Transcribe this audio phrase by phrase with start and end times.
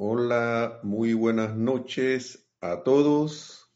[0.00, 3.68] Hola, muy buenas noches a todos.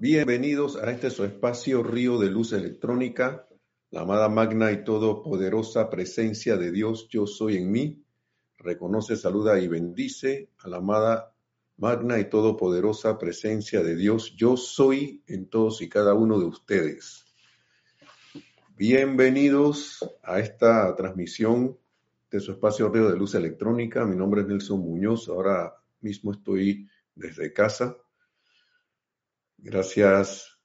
[0.00, 3.46] Bienvenidos a este su espacio Río de Luz Electrónica,
[3.92, 8.04] la amada magna y todopoderosa presencia de Dios, yo soy en mí.
[8.58, 11.32] Reconoce, saluda y bendice a la amada
[11.76, 17.26] magna y todopoderosa presencia de Dios, yo soy en todos y cada uno de ustedes.
[18.76, 21.78] Bienvenidos a esta transmisión
[22.32, 24.06] de su espacio Río de Luz Electrónica.
[24.06, 25.28] Mi nombre es Nelson Muñoz.
[25.28, 27.94] Ahora mismo estoy desde casa.
[29.58, 30.58] Gracias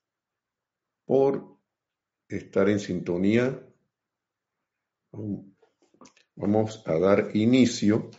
[1.06, 1.58] por
[2.30, 3.62] estar en sintonía.
[6.36, 8.12] Vamos a dar inicio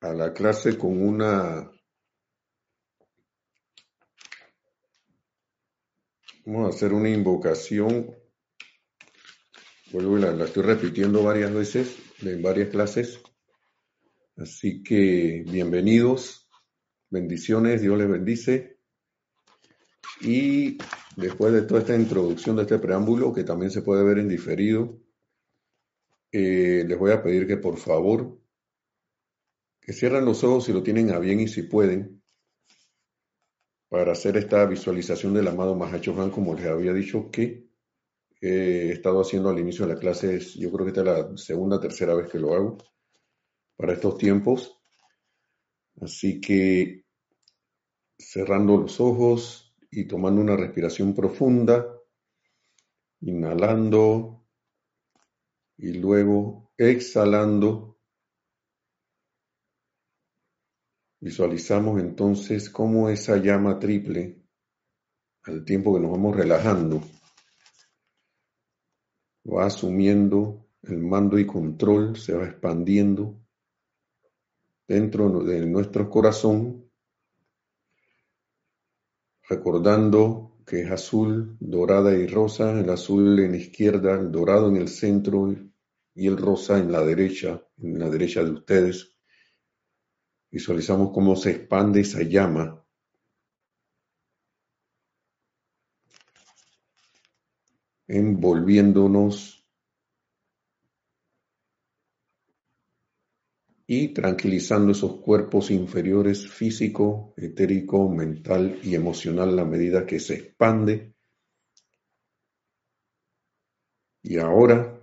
[0.00, 1.70] a la clase con una
[6.46, 8.19] Vamos a hacer una invocación
[9.92, 13.20] vuelvo la, la estoy repitiendo varias veces en varias clases.
[14.36, 16.48] Así que bienvenidos,
[17.10, 18.78] bendiciones, Dios les bendice.
[20.20, 20.78] Y
[21.16, 24.98] después de toda esta introducción de este preámbulo, que también se puede ver en diferido,
[26.32, 28.38] eh, les voy a pedir que por favor,
[29.80, 32.22] que cierren los ojos si lo tienen a bien y si pueden,
[33.88, 37.69] para hacer esta visualización del amado Mahacho Han, como les había dicho que
[38.40, 41.80] he estado haciendo al inicio de la clase, yo creo que esta es la segunda
[41.80, 42.78] tercera vez que lo hago
[43.76, 44.76] para estos tiempos.
[46.00, 47.04] Así que
[48.18, 51.86] cerrando los ojos y tomando una respiración profunda,
[53.20, 54.46] inhalando
[55.76, 57.98] y luego exhalando.
[61.20, 64.42] Visualizamos entonces cómo esa llama triple,
[65.42, 67.02] al tiempo que nos vamos relajando,
[69.50, 73.38] va asumiendo el mando y control, se va expandiendo
[74.86, 76.90] dentro de nuestro corazón,
[79.48, 84.76] recordando que es azul, dorada y rosa, el azul en la izquierda, el dorado en
[84.76, 85.52] el centro
[86.14, 89.16] y el rosa en la derecha, en la derecha de ustedes.
[90.50, 92.79] Visualizamos cómo se expande esa llama
[98.10, 99.64] envolviéndonos
[103.86, 111.14] y tranquilizando esos cuerpos inferiores físico, etérico, mental y emocional a medida que se expande.
[114.22, 115.00] Y ahora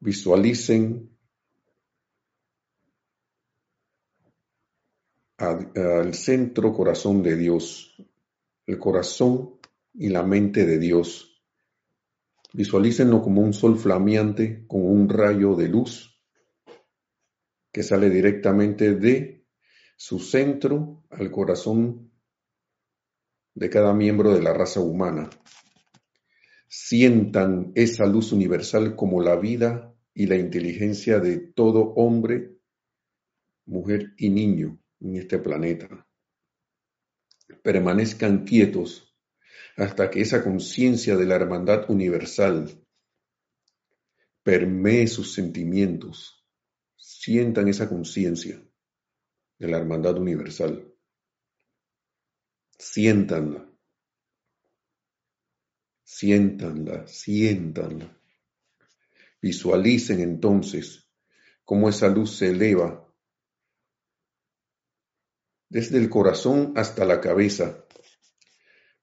[0.00, 1.16] visualicen
[5.38, 7.96] al centro corazón de Dios,
[8.66, 9.61] el corazón
[9.94, 11.42] y la mente de Dios.
[12.52, 16.20] Visualícenlo como un sol flameante con un rayo de luz
[17.72, 19.46] que sale directamente de
[19.96, 22.10] su centro al corazón
[23.54, 25.30] de cada miembro de la raza humana.
[26.68, 32.58] Sientan esa luz universal como la vida y la inteligencia de todo hombre,
[33.64, 36.06] mujer y niño en este planeta.
[37.62, 39.11] Permanezcan quietos
[39.76, 42.70] hasta que esa conciencia de la hermandad universal
[44.42, 46.44] permee sus sentimientos,
[46.96, 48.60] sientan esa conciencia
[49.58, 50.92] de la hermandad universal,
[52.78, 53.70] siéntanla,
[56.02, 58.18] siéntanla, siéntanla.
[59.40, 61.08] Visualicen entonces
[61.64, 63.08] cómo esa luz se eleva
[65.68, 67.86] desde el corazón hasta la cabeza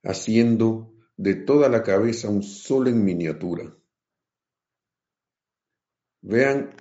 [0.02, 3.76] haciendo de toda la cabeza un sol en miniatura.
[6.22, 6.74] Vean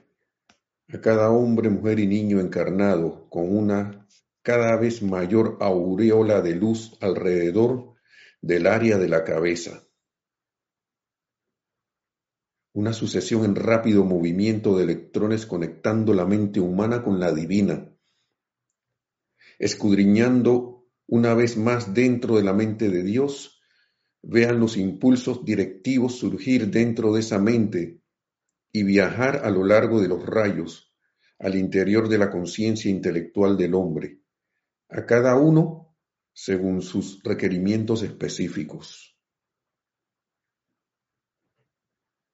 [0.87, 4.07] a cada hombre, mujer y niño encarnado con una
[4.41, 7.95] cada vez mayor aureola de luz alrededor
[8.41, 9.83] del área de la cabeza.
[12.73, 17.93] Una sucesión en rápido movimiento de electrones conectando la mente humana con la divina,
[19.57, 20.78] escudriñando
[21.11, 23.61] una vez más dentro de la mente de Dios,
[24.21, 28.01] vean los impulsos directivos surgir dentro de esa mente
[28.71, 30.93] y viajar a lo largo de los rayos
[31.39, 34.21] al interior de la conciencia intelectual del hombre,
[34.89, 35.95] a cada uno
[36.31, 39.17] según sus requerimientos específicos.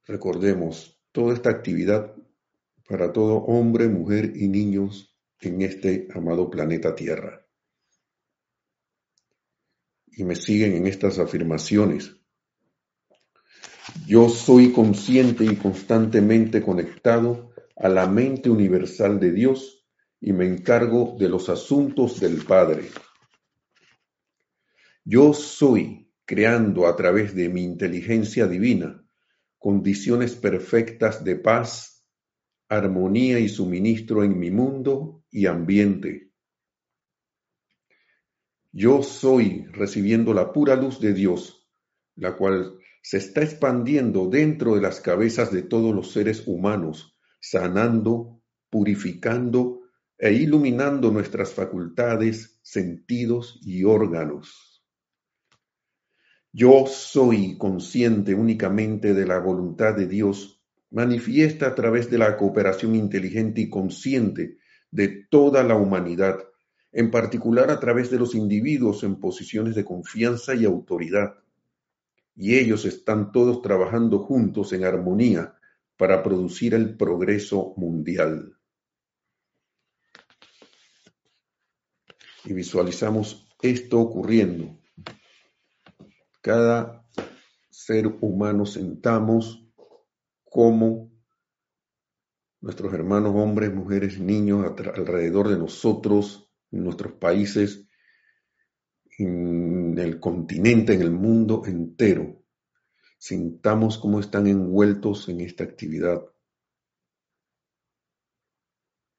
[0.05, 2.13] Recordemos toda esta actividad
[2.89, 7.44] para todo hombre, mujer y niños en este amado planeta Tierra
[10.15, 12.15] y me siguen en estas afirmaciones.
[14.07, 19.85] Yo soy consciente y constantemente conectado a la mente universal de Dios
[20.21, 22.89] y me encargo de los asuntos del Padre.
[25.03, 29.05] Yo soy creando a través de mi inteligencia divina
[29.65, 32.05] condiciones perfectas de paz,
[32.69, 36.24] armonía y suministro en mi mundo y ambiente.
[38.77, 41.65] Yo soy recibiendo la pura luz de Dios,
[42.17, 48.41] la cual se está expandiendo dentro de las cabezas de todos los seres humanos, sanando,
[48.69, 49.79] purificando
[50.17, 54.83] e iluminando nuestras facultades, sentidos y órganos.
[56.51, 60.61] Yo soy consciente únicamente de la voluntad de Dios,
[60.91, 64.57] manifiesta a través de la cooperación inteligente y consciente
[64.91, 66.39] de toda la humanidad,
[66.95, 71.35] en particular a través de los individuos en posiciones de confianza y autoridad.
[72.37, 75.55] Y ellos están todos trabajando juntos en armonía
[75.97, 78.57] para producir el progreso mundial.
[82.45, 84.77] Y visualizamos esto ocurriendo
[86.45, 87.03] cada
[87.71, 89.67] ser humano sentamos
[90.43, 91.09] como
[92.61, 96.44] nuestros hermanos hombres, mujeres, niños alrededor de nosotros,
[96.83, 97.87] nuestros países,
[99.17, 102.43] en el continente, en el mundo entero.
[103.17, 106.21] Sintamos cómo están envueltos en esta actividad.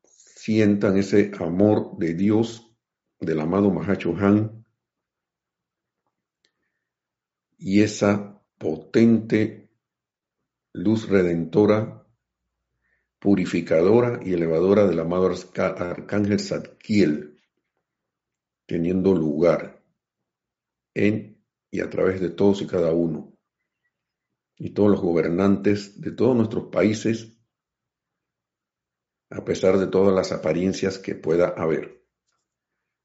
[0.04, 2.70] Sientan ese amor de Dios,
[3.18, 4.64] del amado Mahacho Han,
[7.58, 9.70] y esa potente
[10.72, 12.06] luz redentora,
[13.18, 17.35] purificadora y elevadora del amado Arcángel Zadkiel,
[18.66, 19.82] teniendo lugar
[20.94, 23.36] en y a través de todos y cada uno,
[24.56, 27.36] y todos los gobernantes de todos nuestros países,
[29.30, 32.04] a pesar de todas las apariencias que pueda haber.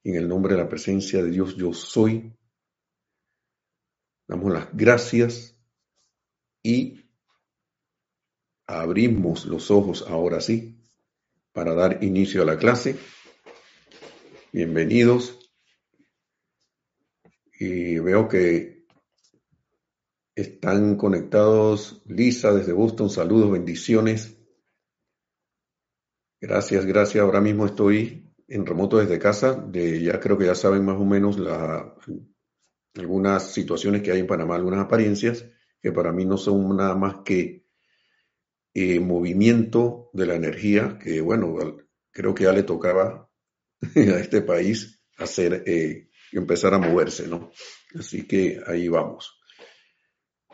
[0.04, 2.34] En el nombre de la presencia de Dios, yo soy
[4.32, 5.58] Damos las gracias
[6.64, 7.02] y
[8.66, 10.80] abrimos los ojos ahora sí
[11.52, 12.96] para dar inicio a la clase.
[14.54, 15.41] Bienvenidos.
[17.64, 18.88] Y veo que
[20.34, 23.12] están conectados Lisa desde Boston.
[23.12, 24.36] Saludos, bendiciones.
[26.42, 27.24] Gracias, gracias.
[27.24, 29.54] Ahora mismo estoy en remoto desde casa.
[29.54, 31.38] De, ya creo que ya saben más o menos
[32.96, 35.46] algunas situaciones que hay en Panamá, algunas apariencias
[35.80, 37.68] que para mí no son nada más que
[38.74, 41.78] eh, movimiento de la energía, que bueno,
[42.10, 43.30] creo que ya le tocaba
[43.96, 47.52] a este país hacer, eh, empezar a moverse, ¿no?
[47.96, 49.40] Así que ahí vamos.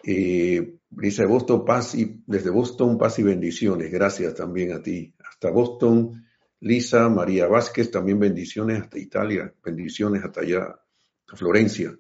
[0.04, 3.92] Eh, dice Boston, paz y, desde Boston, paz y bendiciones.
[3.92, 5.14] Gracias también a ti.
[5.30, 6.26] Hasta Boston,
[6.60, 10.80] Lisa, María Vázquez, también bendiciones hasta Italia, bendiciones hasta allá,
[11.28, 11.98] a Florencia.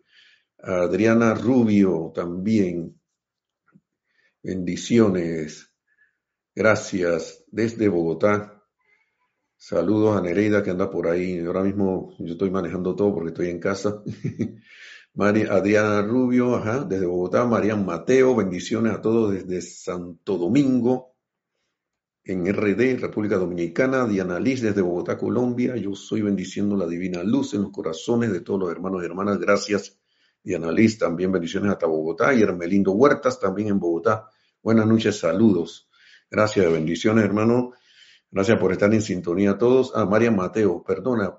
[0.60, 3.00] Adriana Rubio también.
[4.42, 5.72] Bendiciones.
[6.56, 7.44] Gracias.
[7.52, 8.57] Desde Bogotá.
[9.58, 11.40] Saludos a Nereida que anda por ahí.
[11.40, 14.02] Ahora mismo yo estoy manejando todo porque estoy en casa.
[15.14, 17.44] María, Adriana Rubio, ajá, desde Bogotá.
[17.46, 21.16] Marian Mateo, bendiciones a todos desde Santo Domingo,
[22.24, 24.06] en RD, República Dominicana.
[24.06, 25.76] Diana Liz desde Bogotá, Colombia.
[25.76, 29.40] Yo soy bendiciendo la divina luz en los corazones de todos los hermanos y hermanas.
[29.40, 29.98] Gracias
[30.48, 34.30] Diana Liz, también bendiciones hasta Bogotá, y Hermelindo Huertas, también en Bogotá.
[34.64, 35.90] Buenas noches, saludos.
[36.32, 37.74] Gracias, bendiciones, hermano.
[38.32, 39.92] Gracias por estar en sintonía a todos.
[39.96, 41.38] Ah, María Mateo, perdona.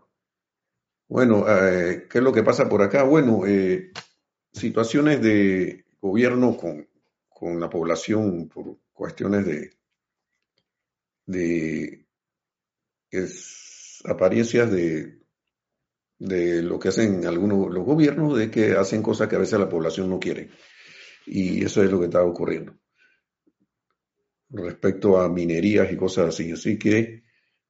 [1.09, 3.02] Bueno, eh, ¿qué es lo que pasa por acá?
[3.02, 3.92] Bueno, eh,
[4.52, 6.88] situaciones de gobierno con,
[7.28, 9.71] con, la población por cuestiones de,
[11.26, 12.07] de
[14.04, 15.18] apariencias de
[16.18, 19.68] de lo que hacen algunos los gobiernos, de que hacen cosas que a veces la
[19.68, 20.50] población no quiere.
[21.26, 22.75] Y eso es lo que está ocurriendo
[24.50, 26.52] respecto a minerías y cosas así.
[26.52, 27.25] Así que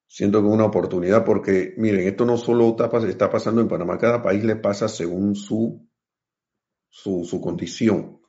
[0.06, 2.76] siento que es una oportunidad porque, miren, esto no solo
[3.08, 5.86] está, pasando en Panamá, cada país le pasa según su,
[6.88, 8.20] su, condición.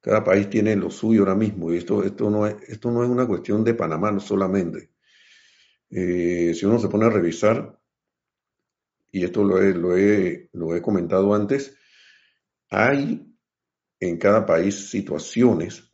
[0.00, 3.10] Cada país tiene lo suyo ahora mismo y esto, esto, no, es, esto no es
[3.10, 4.90] una cuestión de Panamá solamente.
[5.90, 7.78] Eh, si uno se pone a revisar,
[9.12, 11.76] y esto lo he, lo he, lo he comentado antes,
[12.70, 13.26] hay
[13.98, 15.89] en cada país situaciones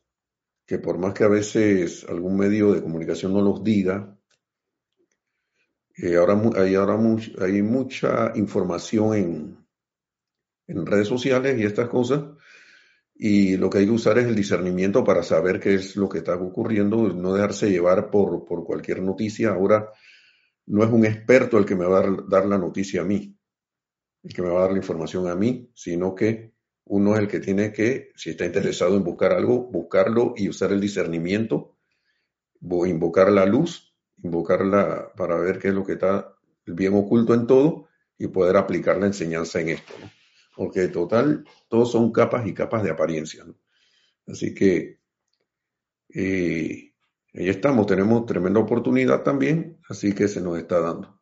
[0.67, 4.19] que por más que a veces algún medio de comunicación no los diga,
[5.97, 6.99] eh, ahora, hay, ahora
[7.41, 9.67] hay mucha información en,
[10.67, 12.23] en redes sociales y estas cosas,
[13.15, 16.19] y lo que hay que usar es el discernimiento para saber qué es lo que
[16.19, 19.51] está ocurriendo, no dejarse llevar por, por cualquier noticia.
[19.51, 19.91] Ahora
[20.67, 23.35] no es un experto el que me va a dar la noticia a mí,
[24.23, 26.56] el que me va a dar la información a mí, sino que
[26.87, 30.73] uno es el que tiene que, si está interesado en buscar algo, buscarlo y usar
[30.73, 31.77] el discernimiento,
[32.61, 36.33] invocar la luz, invocarla para ver qué es lo que está
[36.65, 37.89] bien oculto en todo
[38.19, 39.93] y poder aplicar la enseñanza en esto.
[40.57, 43.45] porque total, todos son capas y capas de apariencia.
[44.27, 45.01] Así que
[46.15, 46.93] eh,
[47.35, 51.21] ahí estamos, tenemos tremenda oportunidad también, así que se nos está dando.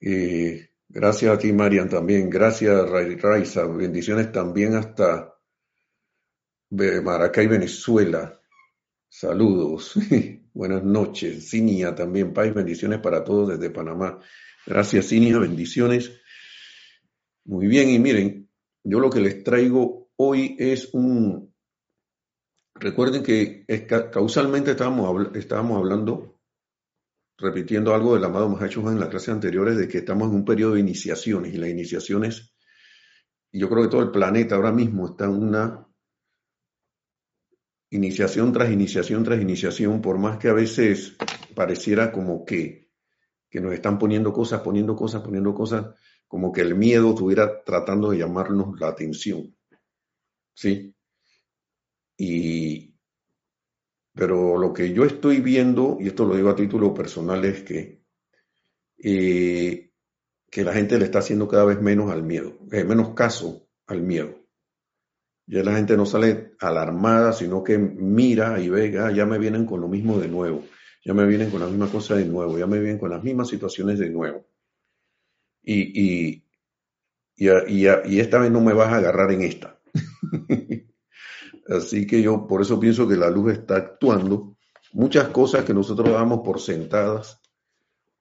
[0.00, 2.30] Eh, gracias a ti, Marian, también.
[2.30, 3.66] Gracias, Raiza.
[3.66, 5.34] Bendiciones también hasta
[6.70, 8.40] Maracay, Venezuela.
[9.08, 9.94] Saludos.
[10.54, 11.48] Buenas noches.
[11.50, 12.32] Cinia también.
[12.32, 14.18] Paz, bendiciones para todos desde Panamá.
[14.66, 15.38] Gracias, Cinia.
[15.38, 16.12] Bendiciones.
[17.44, 18.48] Muy bien, y miren,
[18.84, 21.52] yo lo que les traigo hoy es un...
[22.74, 23.64] Recuerden que
[24.12, 26.31] causalmente estábamos, estábamos hablando,
[27.42, 30.74] repitiendo algo del amado Mahacho en las clases anteriores, de que estamos en un periodo
[30.74, 32.54] de iniciaciones, y las iniciaciones,
[33.50, 35.86] yo creo que todo el planeta ahora mismo está en una
[37.90, 41.16] iniciación tras iniciación tras iniciación, por más que a veces
[41.54, 42.90] pareciera como que,
[43.50, 45.86] que nos están poniendo cosas, poniendo cosas, poniendo cosas,
[46.28, 49.54] como que el miedo estuviera tratando de llamarnos la atención.
[50.54, 50.94] ¿Sí?
[52.16, 52.91] Y,
[54.14, 58.02] pero lo que yo estoy viendo, y esto lo digo a título personal, es que,
[58.98, 59.90] eh,
[60.50, 64.02] que la gente le está haciendo cada vez menos al miedo, eh, menos caso al
[64.02, 64.38] miedo.
[65.46, 69.66] Ya la gente no sale alarmada, sino que mira y ve, ah, ya me vienen
[69.66, 70.64] con lo mismo de nuevo,
[71.04, 73.48] ya me vienen con la misma cosa de nuevo, ya me vienen con las mismas
[73.48, 74.46] situaciones de nuevo
[75.62, 76.44] y, y,
[77.36, 79.78] y, esta vez no me vas a agarrar en esta.
[81.68, 84.56] Así que yo por eso pienso que la luz está actuando.
[84.92, 87.40] Muchas cosas que nosotros damos por sentadas,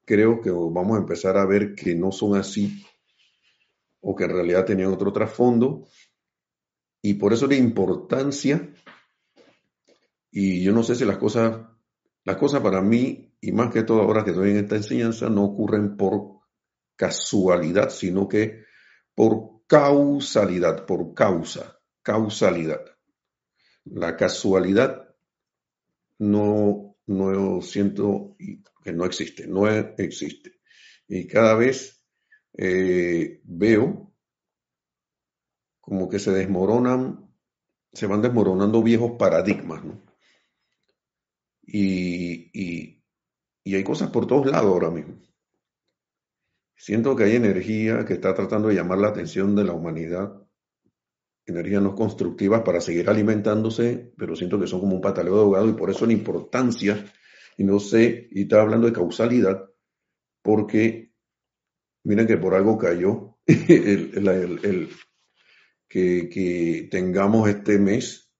[0.05, 2.83] creo que vamos a empezar a ver que no son así
[4.01, 5.87] o que en realidad tenían otro trasfondo.
[7.01, 8.73] Y por eso la importancia,
[10.31, 11.59] y yo no sé si las cosas,
[12.23, 15.43] las cosas para mí, y más que todo ahora que estoy en esta enseñanza, no
[15.43, 16.41] ocurren por
[16.95, 18.65] casualidad, sino que
[19.15, 22.81] por causalidad, por causa, causalidad.
[23.85, 25.15] La casualidad
[26.19, 28.35] no, no siento
[28.83, 30.59] que no existe, no existe.
[31.07, 32.03] Y cada vez
[32.57, 34.13] eh, veo
[35.79, 37.29] como que se desmoronan,
[37.91, 40.01] se van desmoronando viejos paradigmas, ¿no?
[41.63, 43.03] Y, y,
[43.63, 45.19] y hay cosas por todos lados ahora mismo.
[46.75, 50.40] Siento que hay energía que está tratando de llamar la atención de la humanidad,
[51.45, 55.69] energías no constructivas para seguir alimentándose, pero siento que son como un pataleo de ahogado
[55.69, 57.05] y por eso la importancia,
[57.57, 59.69] y no sé, y estaba hablando de causalidad,
[60.41, 61.13] porque
[62.03, 64.89] miren que por algo cayó el,
[65.87, 68.31] que, tengamos este mes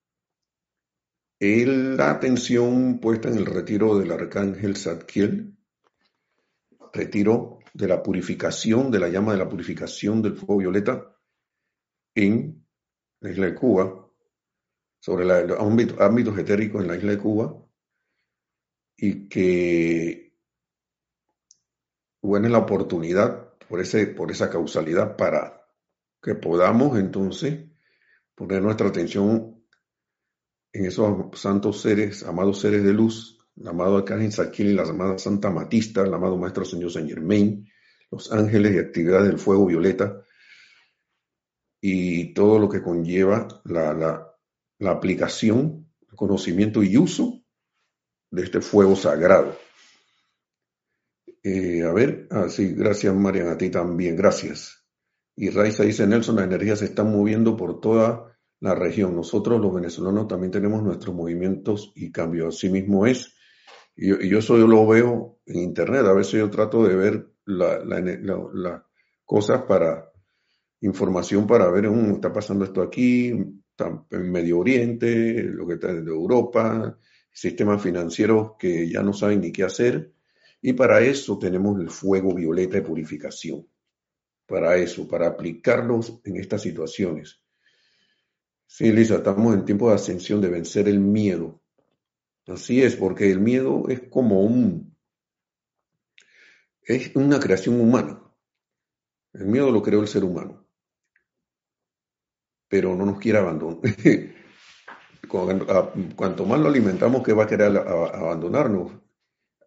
[1.40, 5.56] la atención puesta en el retiro del arcángel Zadkiel,
[6.92, 11.16] retiro de la purificación, de la llama de la purificación del fuego violeta
[12.14, 12.61] en
[13.22, 14.08] la isla de Cuba,
[15.00, 17.56] sobre los ámbitos, etéricos en la isla de Cuba,
[18.96, 20.36] y que
[22.20, 25.64] bueno la oportunidad por, ese, por esa causalidad para
[26.20, 27.68] que podamos entonces
[28.34, 29.64] poner nuestra atención
[30.72, 35.50] en esos santos seres, amados seres de luz, el amado Arcángel Saquil, la amada Santa
[35.50, 37.68] Matista, el amado Maestro Señor Saint Germain,
[38.10, 40.22] los ángeles y actividades del fuego violeta
[41.84, 43.92] y todo lo que conlleva la,
[44.78, 47.42] la, aplicación, conocimiento y uso
[48.30, 49.58] de este fuego sagrado.
[51.42, 54.86] Eh, a ver, ah, sí, gracias Marian, a ti también, gracias.
[55.34, 59.16] Y Raiza dice, Nelson, las energías se están moviendo por toda la región.
[59.16, 62.56] Nosotros los venezolanos también tenemos nuestros movimientos y cambios.
[62.56, 63.34] Así mismo es.
[63.96, 67.84] Y yo, eso yo lo veo en internet, a veces yo trato de ver las
[67.84, 68.86] la,
[69.24, 70.11] cosas para
[70.82, 76.06] información para ver, cómo está pasando esto aquí, en Medio Oriente, lo que está en
[76.06, 76.98] Europa,
[77.32, 80.12] sistemas financieros que ya no saben ni qué hacer.
[80.60, 83.66] Y para eso tenemos el fuego violeta de purificación.
[84.46, 87.42] Para eso, para aplicarlos en estas situaciones.
[88.66, 91.62] Sí, Lisa, estamos en tiempo de ascensión, de vencer el miedo.
[92.46, 94.96] Así es, porque el miedo es como un,
[96.84, 98.20] es una creación humana.
[99.32, 100.61] El miedo lo creó el ser humano.
[102.72, 103.80] Pero no nos quiere abandonar.
[105.28, 108.92] Cuanto más lo alimentamos, que va a querer abandonarnos.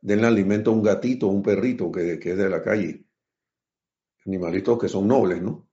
[0.02, 3.06] Denle alimento a un gatito o un perrito que, que es de la calle.
[4.26, 5.70] Animalitos que son nobles, ¿no?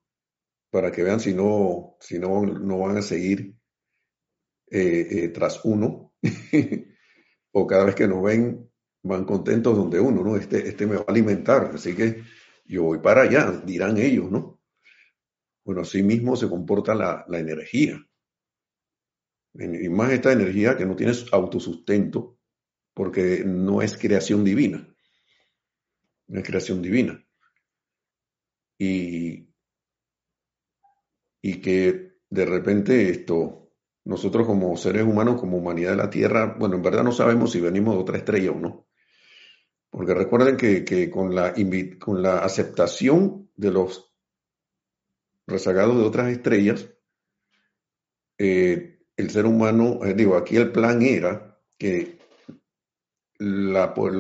[0.71, 3.57] Para que vean si no, si no, no van a seguir
[4.71, 6.13] eh, eh, tras uno.
[7.53, 8.71] o cada vez que nos ven,
[9.05, 10.37] van contentos donde uno, ¿no?
[10.37, 12.25] Este, este me va a alimentar, así que
[12.67, 14.52] yo voy para allá, dirán ellos, ¿no?
[15.65, 18.05] Bueno, así mismo se comporta la, la energía.
[19.55, 22.39] Y más esta energía que no tiene autosustento,
[22.95, 24.89] porque no es creación divina.
[26.29, 27.25] No es creación divina.
[28.79, 29.49] Y,
[31.43, 33.71] y que de repente esto,
[34.05, 37.61] nosotros como seres humanos, como humanidad de la Tierra, bueno, en verdad no sabemos si
[37.61, 38.89] venimos de otra estrella o no.
[39.91, 41.55] Porque recuerden que, con, la,
[42.01, 44.12] con la aceptación de los
[45.47, 46.89] rezagados de otras estrellas,
[48.39, 52.19] eh, el ser humano, eh, digo, aquí el plan era que
[53.39, 54.15] la, pues,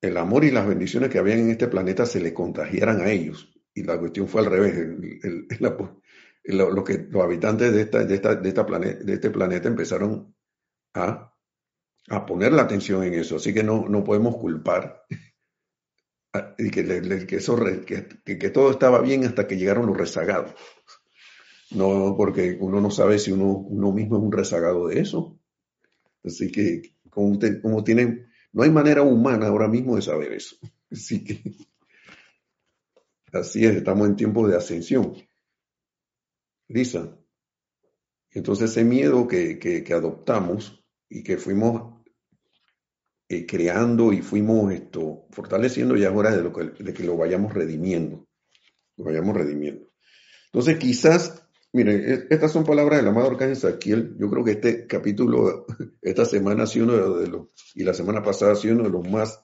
[0.00, 3.52] el amor y las bendiciones que habían en este planeta se le contagiaran a ellos.
[3.74, 4.74] Y la cuestión fue al revés.
[6.44, 10.34] lo, que, los habitantes de, esta, de, esta, de, esta de este planeta empezaron
[10.94, 11.36] a
[12.08, 13.36] a poner la atención en eso.
[13.36, 15.02] Así que no, no podemos culpar
[16.58, 20.54] y que, que, eso, que, que, todo estaba bien hasta que llegaron los rezagados.
[21.70, 25.38] No, porque uno no sabe si uno, uno mismo es un rezagado de eso.
[26.24, 30.56] Así que, como, como tienen, no hay manera humana ahora mismo de saber eso.
[30.90, 31.42] Así que,
[33.32, 35.14] así es, estamos en tiempo de ascensión.
[36.68, 37.18] Lisa.
[38.30, 41.95] Entonces ese miedo que, que adoptamos y que fuimos
[43.28, 47.16] eh, creando y fuimos esto, fortaleciendo, ya es hora de, lo que, de que lo
[47.16, 48.28] vayamos redimiendo.
[48.96, 49.88] Lo vayamos redimiendo.
[50.46, 54.16] Entonces, quizás, miren, e, estas son palabras del amado Arcángel Saquiel.
[54.18, 55.66] Yo creo que este capítulo,
[56.02, 58.90] esta semana ha sido uno de los, y la semana pasada ha sido uno de
[58.90, 59.42] los más,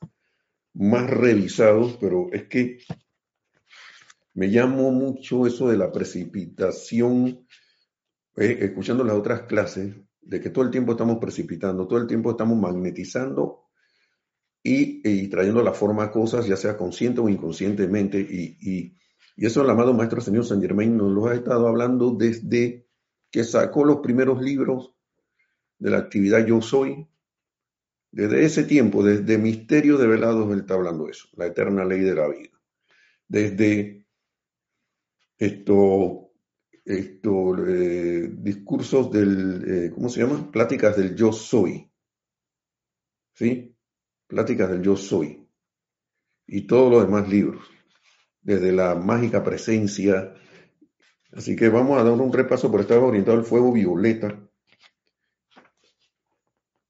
[0.75, 2.79] más revisados, pero es que
[4.35, 7.47] me llamó mucho eso de la precipitación,
[8.37, 12.31] eh, escuchando las otras clases, de que todo el tiempo estamos precipitando, todo el tiempo
[12.31, 13.62] estamos magnetizando
[14.63, 18.21] y, trayendo la forma a cosas, ya sea consciente o inconscientemente.
[18.21, 18.97] Y, y,
[19.37, 22.87] eso el amado Maestro Señor San Germain nos lo ha estado hablando desde
[23.31, 24.95] que sacó los primeros libros
[25.79, 27.09] de la actividad Yo Soy.
[28.13, 32.15] Desde ese tiempo, desde Misterio de Velados, él está hablando eso, la eterna ley de
[32.15, 32.51] la vida.
[33.27, 34.07] Desde
[35.39, 36.31] esto,
[36.85, 40.53] esto eh, discursos del, eh, ¿cómo se llama?
[40.53, 41.91] Pláticas del Yo Soy.
[43.35, 43.72] ¿Sí?
[44.33, 45.47] Pláticas del Yo Soy
[46.47, 47.69] y todos los demás libros,
[48.41, 50.33] desde la mágica presencia.
[51.33, 54.41] Así que vamos a dar un repaso por estar orientado al fuego violeta.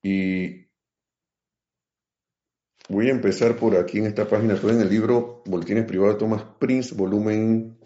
[0.04, 0.68] Y
[2.88, 6.20] voy a empezar por aquí en esta página, estoy en el libro Boletines Privados de
[6.20, 7.76] Thomas Prince, volumen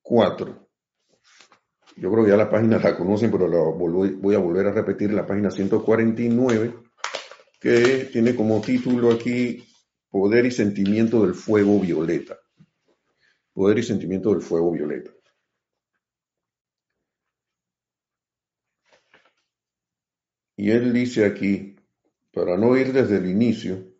[0.00, 0.66] 4.
[1.96, 5.12] Yo creo que ya la página la conocen, pero la voy a volver a repetir,
[5.12, 6.87] la página 149
[7.58, 9.64] que tiene como título aquí
[10.10, 12.38] Poder y sentimiento del fuego violeta.
[13.52, 15.10] Poder y sentimiento del fuego violeta.
[20.56, 21.76] Y él dice aquí,
[22.32, 23.94] para no ir desde el inicio,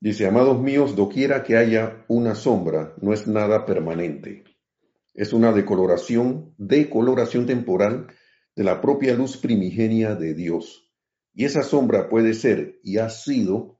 [0.00, 4.44] dice, amados míos, doquiera que haya una sombra, no es nada permanente.
[5.12, 8.06] Es una decoloración, decoloración temporal
[8.54, 10.81] de la propia luz primigenia de Dios
[11.34, 13.78] y esa sombra puede ser y ha sido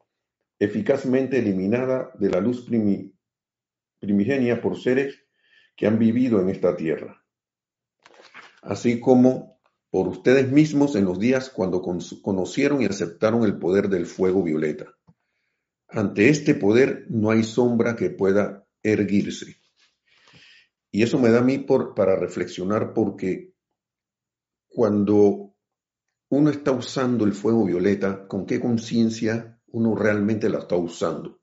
[0.59, 2.67] eficazmente eliminada de la luz
[4.01, 5.19] primigenia por seres
[5.77, 7.25] que han vivido en esta tierra,
[8.63, 9.61] así como
[9.91, 14.95] por ustedes mismos en los días cuando conocieron y aceptaron el poder del fuego violeta.
[15.89, 19.57] Ante este poder no hay sombra que pueda erguirse.
[20.91, 23.53] Y eso me da a mí para reflexionar porque
[24.69, 25.52] cuando
[26.33, 31.43] uno está usando el fuego violeta, con qué conciencia uno realmente la está usando.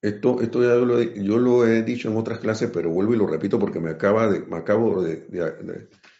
[0.00, 3.26] Esto, esto ya lo yo lo he dicho en otras clases, pero vuelvo y lo
[3.26, 5.26] repito porque me acaba de, me acabo de,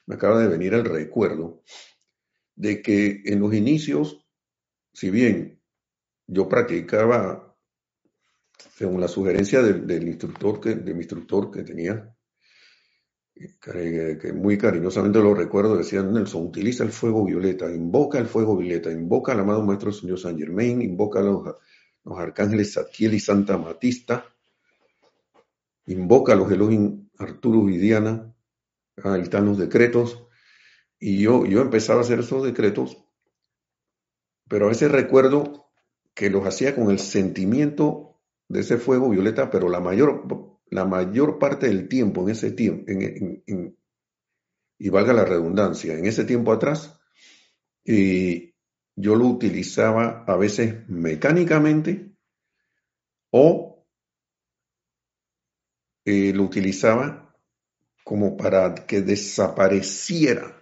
[0.06, 1.62] me acaba de venir el recuerdo
[2.56, 4.26] de que en los inicios,
[4.92, 5.62] si bien
[6.26, 7.56] yo practicaba
[8.74, 12.12] según la sugerencia del, instructor que, de mi instructor que tenía
[14.35, 19.33] muy cariñosamente lo recuerdo, decían Nelson, utiliza el fuego violeta, invoca el fuego violeta, invoca
[19.33, 21.57] al amado Maestro Señor San Germain, invoca a los,
[22.05, 24.26] arcángeles Satiel y Santa Matista,
[25.87, 28.35] invoca a los Elohim Arturo y Diana,
[29.03, 30.26] ahí están los decretos,
[30.98, 33.03] y yo, yo empezaba a hacer esos decretos,
[34.48, 35.70] pero a veces recuerdo
[36.12, 40.26] que los hacía con el sentimiento de ese fuego violeta, pero la mayor,
[40.70, 42.90] la mayor parte del tiempo, en ese tiempo,
[44.78, 46.98] y valga la redundancia, en ese tiempo atrás,
[47.85, 48.54] y
[48.96, 52.12] yo lo utilizaba a veces mecánicamente
[53.30, 53.87] o
[56.04, 57.35] eh, lo utilizaba
[58.04, 60.56] como para que desapareciera,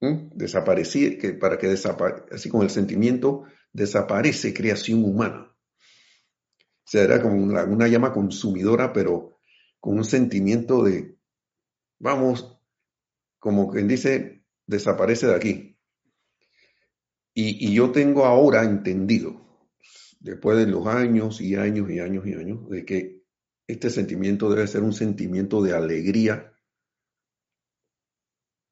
[0.00, 5.55] desapareciera, que para que desapareciera, así con el sentimiento desaparece creación humana.
[6.86, 9.40] O sea, como una, llama consumidora, pero
[9.80, 11.18] con un sentimiento de,
[11.98, 12.60] vamos,
[13.40, 15.78] como quien dice, desaparece de aquí.
[17.34, 19.68] Y, y, yo tengo ahora entendido,
[20.20, 23.24] después de los años y años y años y años, de que
[23.66, 26.52] este sentimiento debe ser un sentimiento de alegría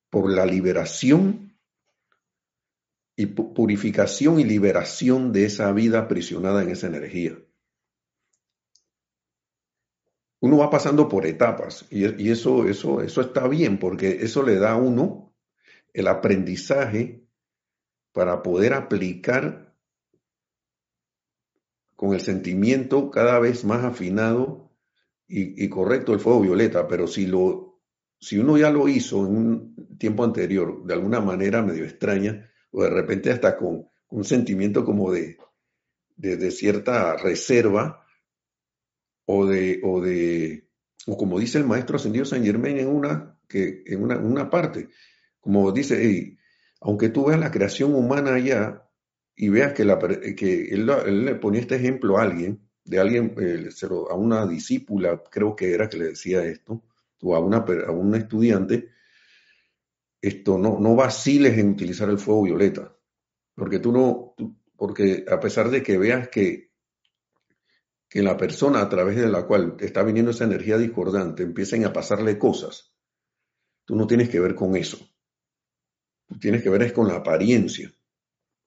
[0.08, 1.58] por la liberación
[3.16, 7.36] y purificación y liberación de esa vida aprisionada en esa energía.
[10.44, 14.72] Uno va pasando por etapas y, eso, eso, eso está bien porque eso le da
[14.72, 15.34] a uno
[15.94, 17.26] el aprendizaje
[18.12, 19.74] para poder aplicar
[21.96, 24.70] con el sentimiento cada vez más afinado
[25.26, 27.80] y, correcto el fuego violeta, pero si, lo,
[28.20, 32.82] si uno ya lo hizo en un tiempo anterior de alguna manera medio extraña, o
[32.82, 35.38] de repente hasta con un sentimiento como de,
[36.16, 38.03] de, cierta reserva
[39.26, 40.68] o de, o de,
[41.06, 44.88] o como dice el maestro ascendido San Germain en una, que, en una, una parte,
[45.40, 46.38] como dice,
[46.80, 48.88] aunque tú veas la creación humana allá
[49.36, 50.86] y veas que, la, que él,
[51.24, 53.68] le ponía este ejemplo a alguien, de alguien, eh,
[54.10, 56.82] a una discípula, creo que era que le decía esto,
[57.22, 58.90] o a, una, a un estudiante,
[60.20, 62.94] esto no, no vaciles en utilizar el fuego violeta,
[63.54, 64.34] porque tú no,
[64.76, 66.73] porque a pesar de que veas que,
[68.14, 71.92] que la persona a través de la cual está viniendo esa energía discordante empiecen a
[71.92, 72.94] pasarle cosas,
[73.84, 74.98] tú no tienes que ver con eso.
[76.28, 77.92] Tú tienes que ver es con la apariencia,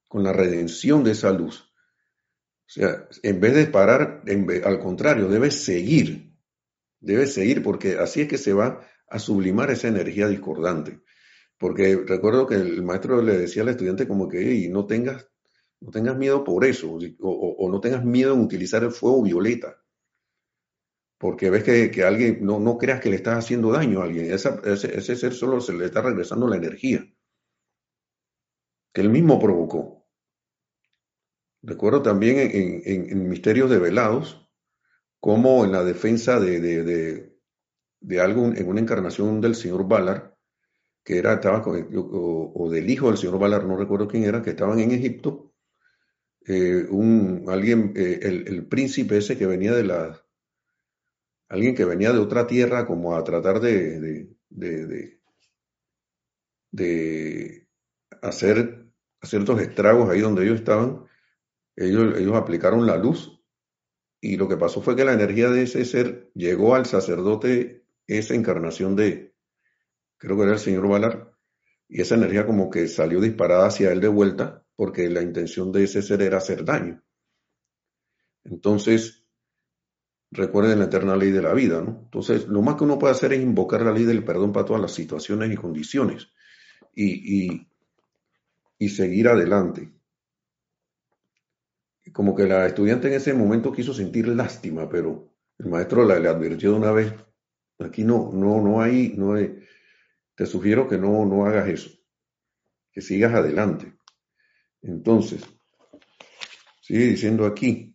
[0.09, 1.61] con la redención de esa luz.
[1.61, 4.21] O sea, en vez de parar,
[4.65, 6.35] al contrario, debes seguir,
[6.99, 10.99] debes seguir, porque así es que se va a sublimar esa energía discordante.
[11.57, 15.25] Porque recuerdo que el maestro le decía al estudiante como que no tengas,
[15.79, 19.83] no tengas miedo por eso, o, no tengas miedo en utilizar el fuego violeta.
[21.19, 24.49] Porque ves que, alguien, no, no creas que le estás haciendo daño a alguien, ese,
[24.65, 27.07] ese, ser solo se le está regresando la energía
[28.97, 30.07] que él mismo provocó.
[31.61, 34.49] Recuerdo también en, en, Misterios de Velados,
[35.19, 37.37] como en la defensa de, de,
[37.99, 40.33] de, algo, en una encarnación del señor Ballard,
[41.03, 44.79] que era, estaba o, del hijo del señor Valar, no recuerdo quién era, que estaban
[44.79, 45.53] en Egipto,
[46.47, 50.23] eh, un, alguien, eh, el, príncipe ese que venía de la,
[51.49, 53.99] alguien que venía de otra tierra como a tratar de,
[54.49, 55.19] de,
[56.71, 57.67] de,
[58.21, 58.85] hacer
[59.23, 61.05] ciertos estragos ahí donde ellos estaban,
[61.75, 63.37] ellos, ellos aplicaron la luz
[64.21, 68.35] y lo que pasó fue que la energía de ese ser llegó al sacerdote, esa
[68.35, 69.35] encarnación de,
[70.17, 71.33] creo que era el señor Valar,
[71.89, 75.83] y esa energía como que salió disparada hacia él de vuelta, porque la intención de
[75.83, 77.03] ese ser era hacer daño.
[78.45, 79.25] Entonces,
[80.31, 82.01] recuerden la eterna ley de la vida, ¿no?
[82.03, 84.81] Entonces, lo más que uno puede hacer es invocar la ley del perdón para todas
[84.81, 86.27] las situaciones y condiciones
[86.93, 87.67] y,
[88.77, 89.91] y, seguir adelante.
[92.13, 96.29] Como que la estudiante en ese momento quiso sentir lástima, pero el maestro le, le
[96.29, 97.13] advirtió una vez,
[97.79, 99.35] aquí no, no, no hay, no
[100.35, 101.89] te sugiero que no, no hagas eso,
[102.91, 103.96] que sigas adelante.
[104.87, 105.43] Entonces,
[106.81, 107.93] sigue diciendo aquí.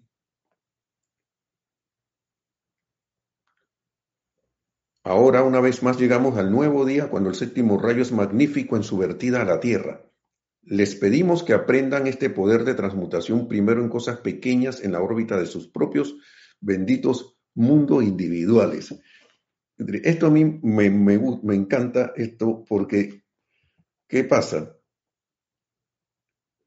[5.04, 8.84] Ahora una vez más llegamos al nuevo día cuando el séptimo rayo es magnífico en
[8.84, 10.08] su vertida a la tierra.
[10.62, 15.36] Les pedimos que aprendan este poder de transmutación primero en cosas pequeñas en la órbita
[15.36, 16.14] de sus propios
[16.60, 18.94] benditos mundos individuales.
[19.76, 23.24] Esto a mí me, me, encanta esto porque,
[24.06, 24.76] ¿qué pasa?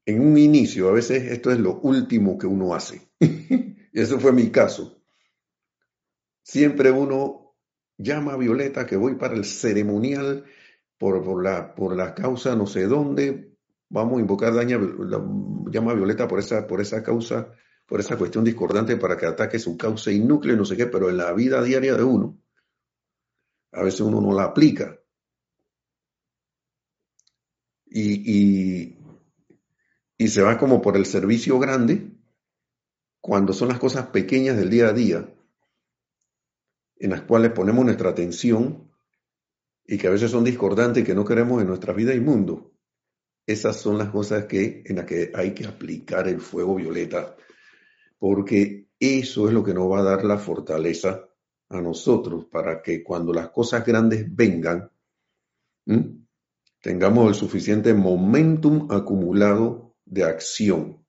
[0.06, 3.10] En un inicio, a veces esto es lo último que uno hace.
[3.92, 5.02] Eso fue mi caso.
[6.42, 7.56] Siempre uno
[7.98, 10.44] llama a Violeta que voy para el ceremonial
[10.96, 13.52] por, por, la, por causa no sé dónde.
[13.88, 14.78] Vamos a invocar daña,
[15.70, 17.52] llama a Violeta por esa, por esa causa
[17.86, 21.08] por esa cuestión discordante para que ataque su causa y núcleo, no sé qué, pero
[21.08, 22.38] en la vida diaria de uno,
[23.72, 24.98] a veces uno no la aplica.
[27.86, 28.95] Y, y,
[30.18, 32.10] se va como por el servicio grande
[33.20, 35.28] cuando son las cosas pequeñas del día a día
[36.98, 38.90] en las cuales ponemos nuestra atención
[39.84, 42.72] y que a veces son discordantes y que no queremos en nuestra vida y mundo.
[43.46, 47.36] Esas son las cosas que, en las que hay que aplicar el fuego violeta,
[48.18, 51.28] porque eso es lo que nos va a dar la fortaleza
[51.68, 54.90] a nosotros para que cuando las cosas grandes vengan,
[56.80, 61.04] tengamos el suficiente momentum acumulado de acción.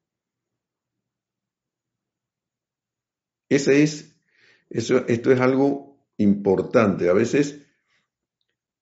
[3.50, 4.20] Ese es,
[4.70, 7.10] eso, esto es algo importante.
[7.10, 7.62] A veces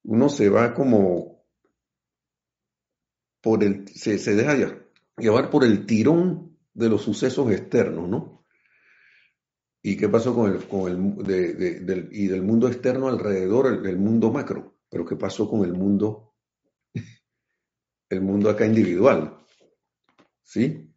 [0.04, 1.45] uno se va como
[3.41, 4.56] por el, se, deja
[5.17, 8.43] llevar por el tirón de los sucesos externos, ¿no?
[9.84, 14.32] ¿Y qué pasó con el, con el del, y del mundo externo alrededor, del mundo
[14.32, 14.80] macro?
[14.89, 16.34] Pero ¿qué pasó con el mundo,
[18.10, 19.44] el mundo acá individual?
[20.45, 20.89] ¿Sí?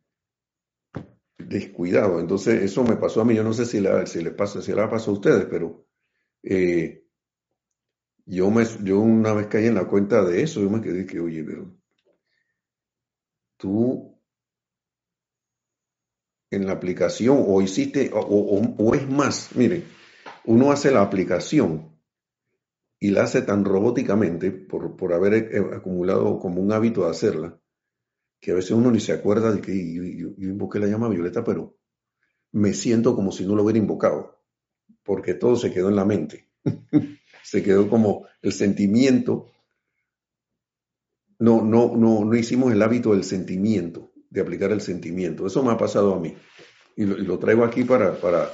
[1.38, 2.20] Descuidado.
[2.20, 3.34] Entonces, eso me pasó a mí.
[3.34, 5.86] Yo no sé si le, si le pasa, si le pasó a ustedes, pero
[6.42, 7.04] eh,
[8.26, 11.18] yo, me, yo una vez caí en la cuenta de eso, yo me quedé que,
[11.18, 11.74] oye, pero
[13.56, 14.18] tú
[16.50, 19.84] en la aplicación o hiciste, o, es más, mire,
[20.44, 21.98] uno hace la aplicación
[23.00, 27.60] y la hace tan robóticamente por, por haber eh, acumulado como un hábito de hacerla,
[28.40, 30.02] que a veces uno ni se acuerda de que yo,
[30.36, 31.76] yo invoqué la llama violeta, pero
[32.52, 34.38] me siento como si no lo hubiera invocado,
[35.02, 36.48] porque todo se quedó en la mente.
[37.42, 39.50] se quedó como el sentimiento
[41.38, 45.46] no, no, no, no hicimos el hábito del sentimiento, de aplicar el sentimiento.
[45.46, 46.36] Eso me ha pasado a mí.
[46.96, 48.50] Y lo, traigo aquí para, para,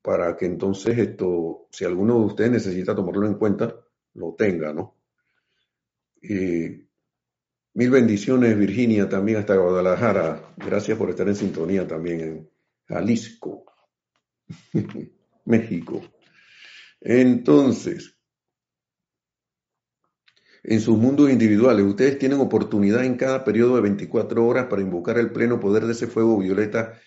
[0.00, 3.74] para que entonces esto, si alguno de ustedes necesita tomarlo en cuenta,
[4.14, 4.96] lo tenga, ¿no?
[7.74, 10.54] Mil bendiciones, Virginia, también hasta Guadalajara.
[10.56, 12.50] Gracias por estar en sintonía también en
[12.86, 13.64] Jalisco,
[15.44, 16.02] México.
[17.00, 18.14] Entonces,
[20.64, 21.84] en sus mundos individuales.
[21.84, 25.92] Ustedes tienen oportunidad en cada periodo de 24 horas para invocar el pleno poder de
[25.92, 26.98] ese fuego violeta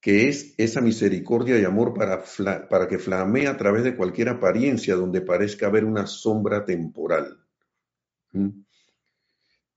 [0.00, 2.24] que es esa misericordia y amor para,
[2.70, 7.44] para que flamee a través de cualquier apariencia donde parezca haber una sombra temporal.
[8.32, 8.62] ¿Mm?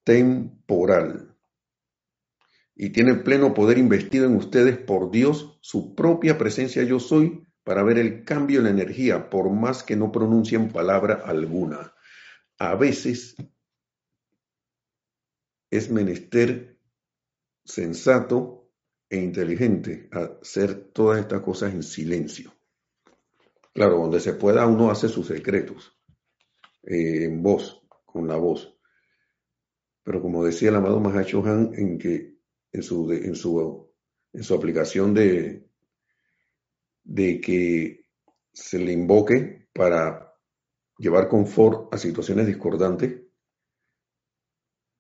[0.04, 1.36] Temporal.
[2.76, 7.84] Y tiene pleno poder investido en ustedes por Dios, su propia presencia yo soy, para
[7.84, 11.94] ver el cambio en la energía, por más que no pronuncien palabra alguna
[12.63, 13.36] a veces
[15.70, 16.80] es menester
[17.66, 18.72] sensato
[19.10, 22.54] e inteligente hacer todas estas cosas en silencio.
[23.74, 25.98] Claro, donde se pueda uno hace sus secretos,
[26.84, 28.72] eh, en voz, con la voz.
[30.04, 32.38] Pero como decía el amado Mahacho Han en, que,
[32.72, 33.89] en, su, en, su,
[34.34, 35.68] en su aplicación de,
[37.04, 38.06] de que
[38.52, 40.34] se le invoque para
[40.98, 43.22] llevar confort a situaciones discordantes,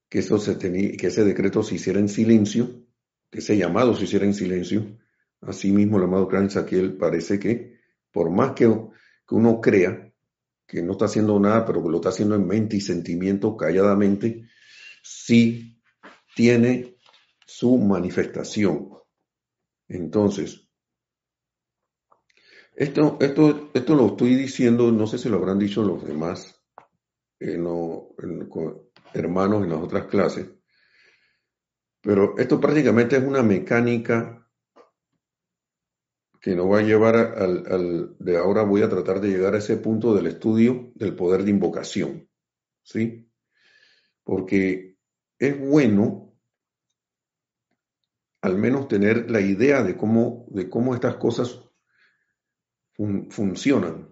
[0.09, 2.85] que, eso que ese decreto se hiciera en silencio,
[3.29, 4.99] que ese llamado se hiciera en silencio.
[5.41, 7.79] Asimismo, el amado Kran Saquiel parece que,
[8.11, 8.65] por más que,
[9.27, 10.13] que uno crea
[10.67, 14.47] que no está haciendo nada, pero que lo está haciendo en mente y sentimiento calladamente,
[15.03, 15.79] sí
[16.33, 16.97] tiene
[17.45, 18.89] su manifestación.
[19.87, 20.67] Entonces,
[22.75, 26.59] esto, esto, esto lo estoy diciendo, no sé si lo habrán dicho los demás
[29.13, 30.49] hermanos en las otras clases,
[32.01, 34.49] pero esto prácticamente es una mecánica
[36.41, 39.59] que nos va a llevar al, al, de ahora voy a tratar de llegar a
[39.59, 42.29] ese punto del estudio del poder de invocación,
[42.83, 43.29] ¿sí?
[44.23, 44.92] Porque
[45.47, 46.23] es bueno
[48.41, 51.61] al menos tener la idea de cómo, de cómo estas cosas
[53.29, 54.09] funcionan.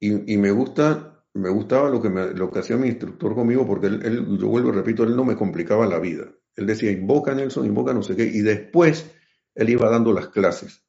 [0.00, 4.38] Y, me gusta, me gustaba lo que, lo que hacía mi instructor conmigo, porque él,
[4.38, 6.32] yo vuelvo y repito, él no me complicaba la vida.
[6.54, 9.12] Él decía, invoca Nelson, invoca no sé qué, y después
[9.54, 10.86] él iba dando las clases.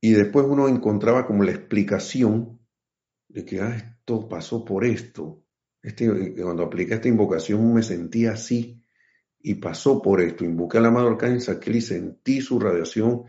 [0.00, 2.60] Y después uno encontraba como la explicación
[3.28, 5.43] de que ah, esto pasó por esto.
[5.84, 8.82] Este, cuando apliqué esta invocación me sentía así
[9.38, 10.44] y pasó por esto.
[10.44, 13.26] Invoqué al amado arcángel y sentí su radiación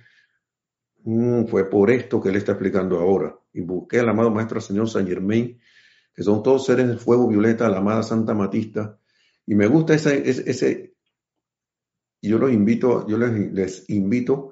[1.05, 3.37] Mm, fue por esto que él está explicando ahora.
[3.53, 5.59] Busqué al amado Maestro Señor San Germain,
[6.13, 8.99] que son todos seres de fuego violeta, la amada Santa Matista.
[9.45, 10.95] Y me gusta ese, ese,
[12.21, 14.51] yo los invito, yo les, invito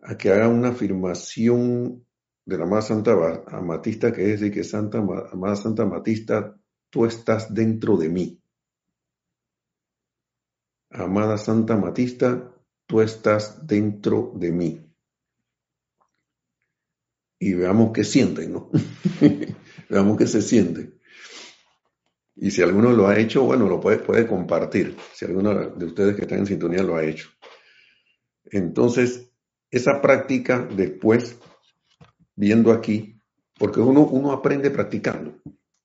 [0.00, 2.06] a que hagan una afirmación
[2.44, 6.56] de la amada Santa Amatista, que es de que Santa, amada Santa Amatista,
[6.90, 8.42] tú estás dentro de mí.
[10.90, 12.52] Amada Santa Amatista,
[12.86, 14.86] tú estás dentro de mí.
[17.38, 18.70] Y veamos qué sienten, ¿no?
[19.88, 21.00] veamos qué se siente.
[22.36, 24.96] Y si alguno lo ha hecho, bueno, lo puede, puede compartir.
[25.14, 27.28] Si alguno de ustedes que están en sintonía lo ha hecho.
[28.44, 29.30] Entonces,
[29.70, 31.38] esa práctica después,
[32.34, 33.20] viendo aquí,
[33.58, 35.40] porque uno, uno aprende practicando.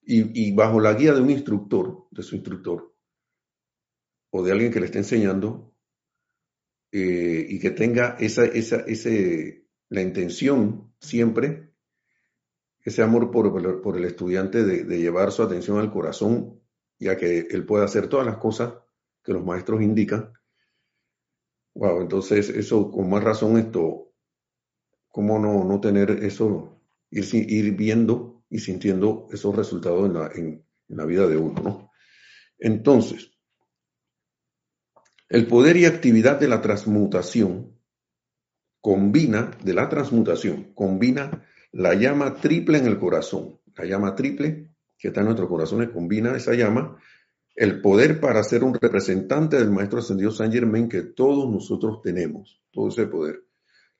[0.08, 2.94] Y, bajo la guía de un instructor, de su instructor,
[4.30, 5.74] o de alguien que le esté enseñando,
[6.92, 11.72] eh, y que tenga esa, esa, ese, la intención siempre,
[12.84, 16.62] ese amor por, por el estudiante de, de, llevar su atención al corazón,
[17.00, 18.74] ya que él pueda hacer todas las cosas
[19.24, 20.32] que los maestros indican.
[21.74, 24.12] Wow, entonces eso, con más razón esto,
[25.08, 30.64] ¿cómo no, no tener eso, ir, ir viendo y sintiendo esos resultados en la, en,
[30.88, 31.90] la vida de uno, ¿no?
[32.58, 33.32] Entonces,
[35.28, 37.76] el poder y actividad de la transmutación
[38.80, 43.60] combina, de la transmutación, combina la llama triple en el corazón.
[43.74, 46.96] La llama triple que está en nuestros corazones combina esa llama,
[47.54, 52.62] el poder para ser un representante del Maestro Ascendido San Germain que todos nosotros tenemos,
[52.70, 53.44] todo ese poder.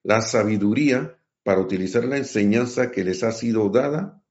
[0.03, 4.23] La sabiduría para utilizar la enseñanza que les ha sido dada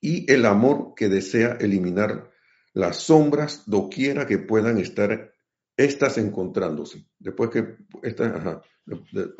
[0.00, 2.30] y el amor que desea eliminar
[2.72, 5.32] las sombras doquiera que puedan estar
[5.76, 7.06] estas encontrándose.
[7.18, 8.62] Después que estas, ajá,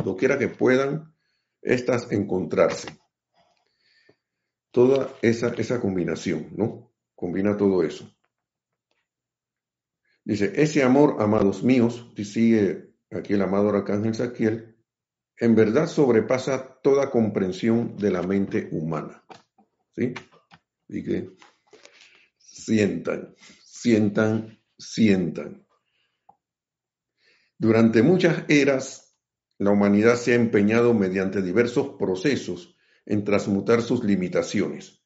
[0.03, 1.15] doquiera que puedan
[1.61, 2.89] estas encontrarse.
[4.71, 6.93] Toda esa, esa combinación, ¿no?
[7.15, 8.11] Combina todo eso.
[10.25, 14.74] Dice, ese amor, amados míos, sigue aquí el amado Arcángel Saquiel,
[15.39, 19.25] en verdad sobrepasa toda comprensión de la mente humana.
[19.95, 20.15] ¿Sí?
[20.89, 21.31] Y que
[22.39, 25.67] sientan, sientan, sientan.
[27.59, 29.17] Durante muchas eras,
[29.59, 35.05] la humanidad se ha empeñado mediante diversos procesos en transmutar sus limitaciones,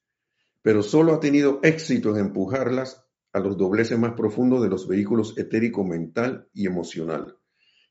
[0.63, 5.37] pero solo ha tenido éxito en empujarlas a los dobleces más profundos de los vehículos
[5.37, 7.37] etérico, mental y emocional.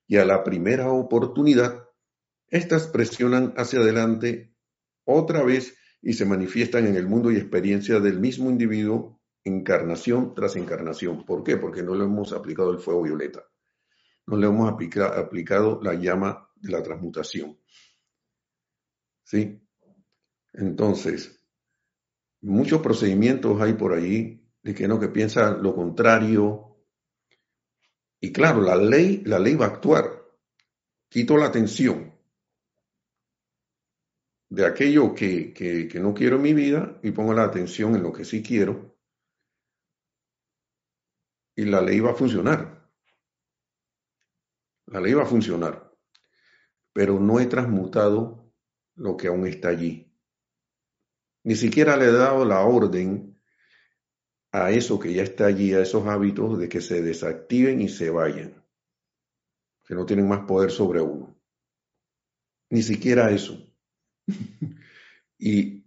[0.08, 1.87] Y a la primera oportunidad
[2.50, 4.54] estas presionan hacia adelante
[5.04, 10.56] otra vez y se manifiestan en el mundo y experiencia del mismo individuo encarnación tras
[10.56, 11.26] encarnación.
[11.26, 11.58] ¿Por qué?
[11.58, 13.44] Porque no le hemos aplicado el fuego violeta.
[14.26, 17.58] No le hemos aplicado la llama de la transmutación.
[19.24, 19.62] ¿Sí?
[20.54, 21.46] Entonces,
[22.42, 26.78] muchos procedimientos hay por ahí de que no, que piensa lo contrario.
[28.20, 30.26] Y claro, la ley, la ley va a actuar.
[31.10, 32.17] Quito la atención
[34.50, 38.14] de aquello que, que, no quiero en mi vida y pongo la atención en lo
[38.14, 38.98] que sí quiero.
[41.56, 42.90] Y la ley va a funcionar.
[44.86, 45.92] La ley va a funcionar.
[46.94, 48.54] Pero no he transmutado
[48.96, 50.14] lo que aún está allí.
[51.44, 53.40] Ni siquiera le he dado la orden
[54.52, 58.10] a eso que ya está allí, a esos hábitos de que se desactiven y se
[58.10, 58.64] vayan.
[59.86, 61.38] Que no tienen más poder sobre uno.
[62.70, 63.67] Ni siquiera eso.
[65.38, 65.86] y,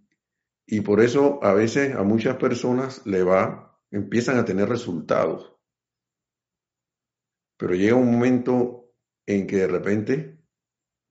[0.65, 5.53] y por eso a veces a muchas personas le va, empiezan a tener resultados.
[7.57, 8.93] Pero llega un momento
[9.25, 10.39] en que de repente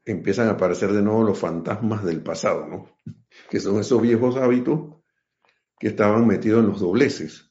[0.04, 2.96] empiezan a aparecer de nuevo los fantasmas del pasado, ¿no?
[3.48, 4.96] Que son esos viejos hábitos
[5.78, 7.48] que estaban metidos en los dobleces.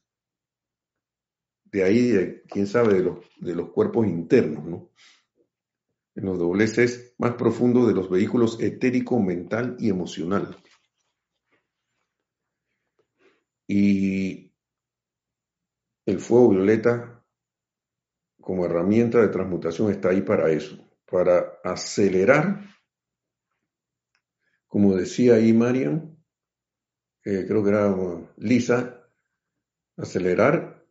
[1.63, 4.89] De ahí, quién sabe, de los, de los cuerpos internos, ¿no?
[6.19, 10.57] en los dobleces más profundos de los vehículos etérico, mental y emocional.
[13.67, 14.51] Y
[16.05, 17.23] el fuego violeta
[18.41, 22.65] como herramienta de transmutación está ahí para eso, para acelerar,
[24.67, 26.17] como decía ahí Marian,
[27.21, 27.93] creo que era
[28.37, 29.11] Lisa,
[29.97, 30.87] acelerar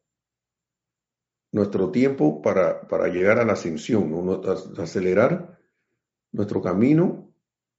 [1.53, 4.43] nuestro tiempo para, para llegar a la ascensión,
[4.77, 5.58] acelerar
[6.33, 7.35] nuestro camino,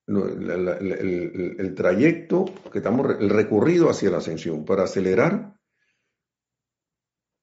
[0.07, 5.53] el, trayecto que estamos, el recorrido hacia la ascensión, para acelerar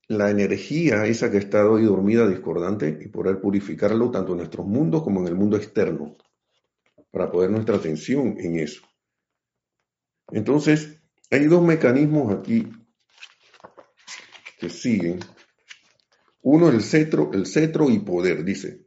[0.08, 5.02] la energía esa que estado ahí dormida, discordante, y poder purificarlo tanto en nuestros mundos
[5.02, 6.16] como en el mundo externo,
[7.10, 8.82] para poder nuestra atención en eso.
[10.30, 11.00] Entonces,
[11.30, 12.68] hay dos mecanismos aquí
[14.58, 15.20] que siguen
[16.42, 18.85] Uno, el cetro, el cetro y poder, dice.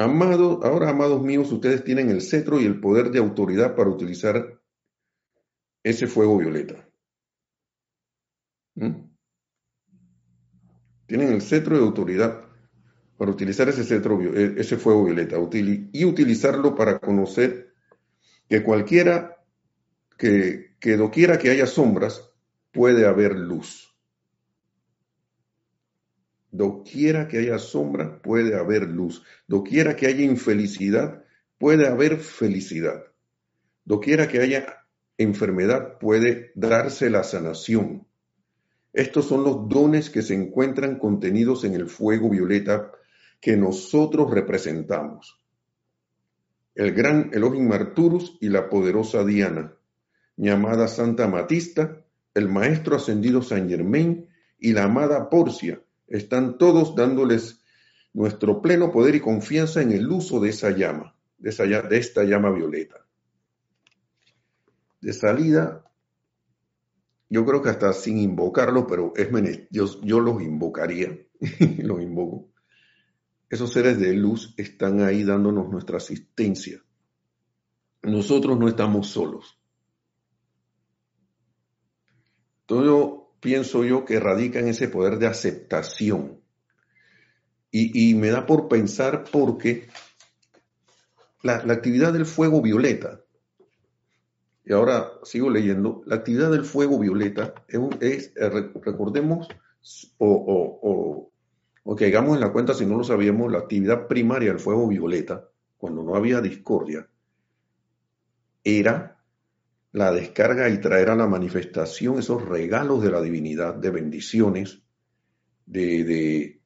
[0.00, 4.58] Amado, ahora, amados míos, ustedes tienen el cetro y el poder de autoridad para utilizar
[5.82, 6.88] ese fuego violeta.
[8.76, 9.10] ¿Mm?
[11.04, 12.48] Tienen el cetro de autoridad
[13.18, 17.74] para utilizar ese cetro, e, ese fuego violeta y utilizarlo para conocer
[18.48, 19.36] que cualquiera,
[20.16, 22.32] que, que doquiera que haya sombras,
[22.72, 23.89] puede haber luz.
[26.52, 29.24] Doquiera que haya sombra, puede haber luz.
[29.46, 31.24] Doquiera que haya infelicidad,
[31.58, 33.04] puede haber felicidad.
[33.84, 34.86] Doquiera que haya
[35.16, 38.06] enfermedad, puede darse la sanación.
[38.92, 42.90] Estos son los dones que se encuentran contenidos en el fuego violeta
[43.40, 45.38] que nosotros representamos.
[46.74, 49.74] El gran Elohim Arturus y la poderosa Diana,
[50.36, 54.28] llamada Santa Matista, el maestro ascendido San Germain
[54.58, 57.62] y la amada Porcia, están todos dándoles
[58.12, 62.24] nuestro pleno poder y confianza en el uso de esa llama, de, esa, de esta
[62.24, 63.06] llama violeta.
[65.00, 65.84] De salida,
[67.30, 69.28] yo creo que hasta sin invocarlo, pero es
[69.70, 71.16] yo, yo los invocaría,
[71.78, 72.50] los invoco.
[73.48, 76.82] Esos seres de luz están ahí dándonos nuestra asistencia.
[78.02, 79.58] Nosotros no estamos solos.
[82.66, 86.40] Todo pienso yo que radica en ese poder de aceptación.
[87.72, 89.86] Y, me da por pensar porque
[91.42, 93.20] la, actividad del fuego violeta,
[94.64, 97.54] y ahora sigo leyendo, la actividad del fuego violeta
[98.00, 98.48] es, eh,
[98.82, 99.46] recordemos,
[100.18, 101.30] o,
[101.84, 104.88] o, que hagamos en la cuenta, si no lo sabíamos, la actividad primaria del fuego
[104.88, 107.08] violeta, cuando no había discordia,
[108.64, 109.19] era
[109.92, 114.82] la descarga y traer a la manifestación esos regalos de la divinidad, de bendiciones,
[115.66, 116.60] de,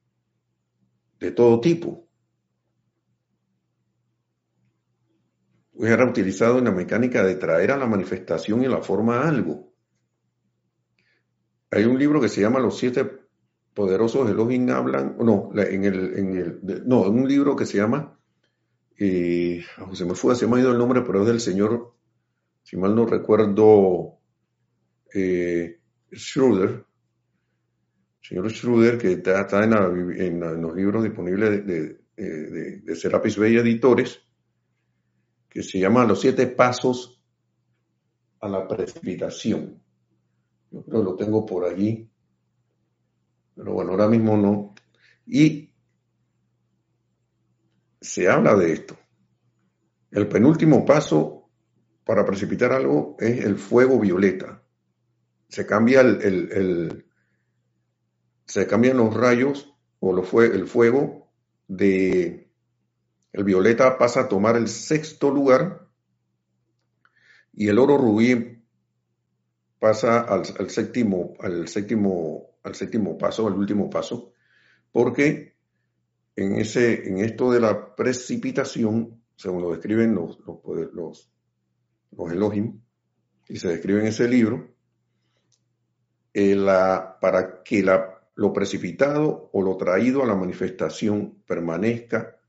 [1.18, 2.06] de, todo tipo.
[5.78, 9.72] Era utilizado en la mecánica de traer a la manifestación y la forma algo.
[11.70, 13.24] Hay un libro que se llama Los siete
[13.72, 18.16] poderosos Elohim hablan, no, en el, en el, no, un libro que se llama,
[18.96, 21.93] eh, se me fue, se me ha ido el nombre, pero es del señor
[22.64, 24.18] si mal no recuerdo,
[25.14, 26.84] eh, Schroeder,
[28.22, 34.18] señor Schroeder, que está, en, los libros disponibles de, de, Serapis Bay Editores,
[35.48, 37.22] que se llama Los siete pasos
[38.40, 39.82] a la precipitación.
[40.70, 42.10] Yo creo que lo tengo por allí,
[43.54, 44.74] pero bueno, ahora mismo no.
[45.26, 45.70] Y
[48.00, 48.96] se habla de esto.
[50.10, 51.33] El penúltimo paso
[52.04, 54.62] para precipitar algo es el fuego violeta.
[55.48, 57.04] Se cambia el,
[58.46, 61.30] se cambian los rayos o lo fue, el fuego
[61.66, 62.50] de
[63.32, 65.88] el violeta pasa a tomar el sexto lugar
[67.52, 68.62] y el oro rubí
[69.78, 74.32] pasa al, séptimo, al séptimo, al séptimo paso, al último paso,
[74.92, 75.56] porque
[76.36, 81.33] en ese, en esto de la precipitación, según lo describen los, los los
[82.30, 82.80] Elohim,
[83.48, 84.74] y se describe en ese libro,
[86.32, 92.40] eh, la, para que la, lo precipitado o lo traído a la manifestación permanezca,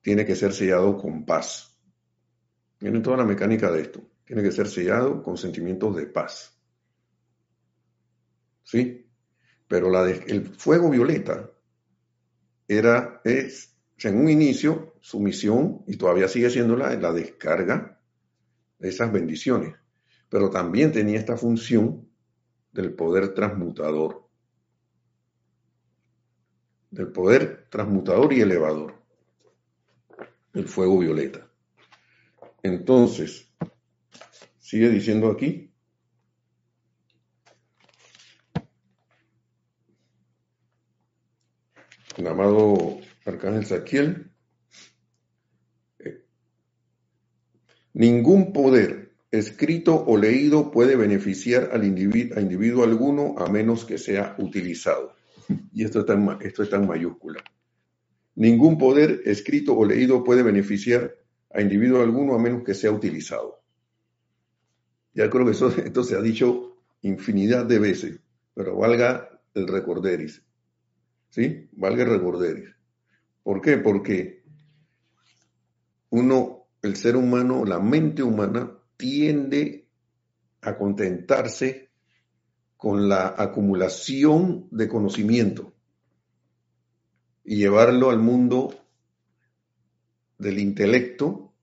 [0.00, 1.76] tiene que ser sellado con paz.
[2.80, 4.00] Miren toda la mecánica de esto.
[4.24, 6.52] Tiene que ser sellado con sentimientos de paz.
[8.62, 9.08] ¿Sí?
[9.68, 11.50] Pero la el fuego violeta
[12.68, 17.95] era, es, en un inicio, su misión, y todavía sigue siendo la, la descarga
[18.80, 19.74] esas bendiciones,
[20.28, 22.08] pero también tenía esta función
[22.72, 24.28] del poder transmutador,
[26.90, 28.94] del poder transmutador y elevador,
[30.52, 31.48] el fuego violeta.
[32.62, 33.50] Entonces,
[34.58, 35.72] sigue diciendo aquí,
[42.16, 44.25] el amado Arcángel Saquiel,
[47.96, 53.96] Ningún poder, escrito o leído, puede beneficiar al individuo, a individuo alguno a menos que
[53.96, 55.14] sea utilizado.
[55.72, 57.42] Y esto está, en, esto está en mayúscula.
[58.34, 61.14] Ningún poder, escrito o leído, puede beneficiar
[61.50, 63.62] a individuo alguno a menos que sea utilizado.
[65.14, 68.20] Ya creo que esto se ha dicho infinidad de veces,
[68.52, 70.42] pero valga el recorderis.
[71.30, 71.66] ¿Sí?
[71.72, 72.68] Valga el recorderis.
[73.42, 73.78] ¿Por qué?
[73.78, 74.44] Porque
[76.10, 76.55] uno
[76.86, 79.88] el ser humano, la mente humana, tiende
[80.62, 81.90] a contentarse
[82.76, 85.72] con la acumulación de conocimiento.
[87.48, 88.74] y llevarlo al mundo
[90.36, 91.54] del intelecto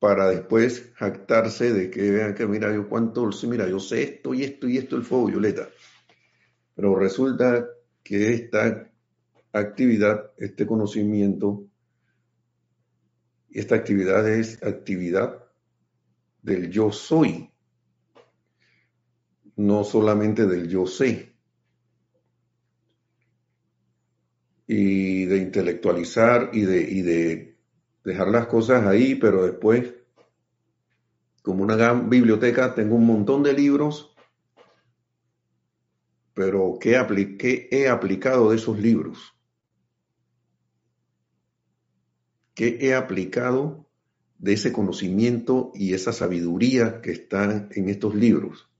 [0.00, 4.42] para después jactarse de que vean que mira yo cuánto, mira yo sé esto y
[4.42, 5.68] esto y esto el fuego violeta.
[6.74, 7.64] Pero resulta
[8.02, 8.90] que esta
[9.52, 11.68] actividad, este conocimiento,
[13.54, 15.44] esta actividad es actividad
[16.42, 17.50] del yo soy,
[19.56, 21.36] no solamente del yo sé.
[24.66, 27.58] Y de intelectualizar y de, y de
[28.02, 29.94] dejar las cosas ahí, pero después,
[31.42, 34.16] como una gran biblioteca, tengo un montón de libros,
[36.34, 39.33] pero ¿qué, ¿qué he aplicado de esos libros?
[42.54, 43.86] ¿Qué he aplicado
[44.38, 48.70] de ese conocimiento y esa sabiduría que están en estos libros?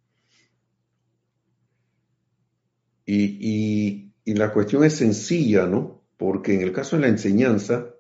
[3.07, 6.03] Y, y la cuestión es sencilla, ¿no?
[6.17, 7.91] Porque en el caso de la enseñanza,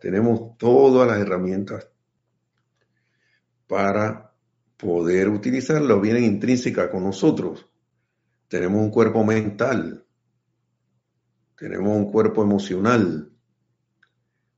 [0.00, 1.88] tenemos todas las herramientas
[3.66, 4.34] para
[4.76, 7.66] poder utilizarlo, vienen intrínseca con nosotros.
[8.48, 10.04] Tenemos un cuerpo mental,
[11.56, 13.33] tenemos un cuerpo emocional,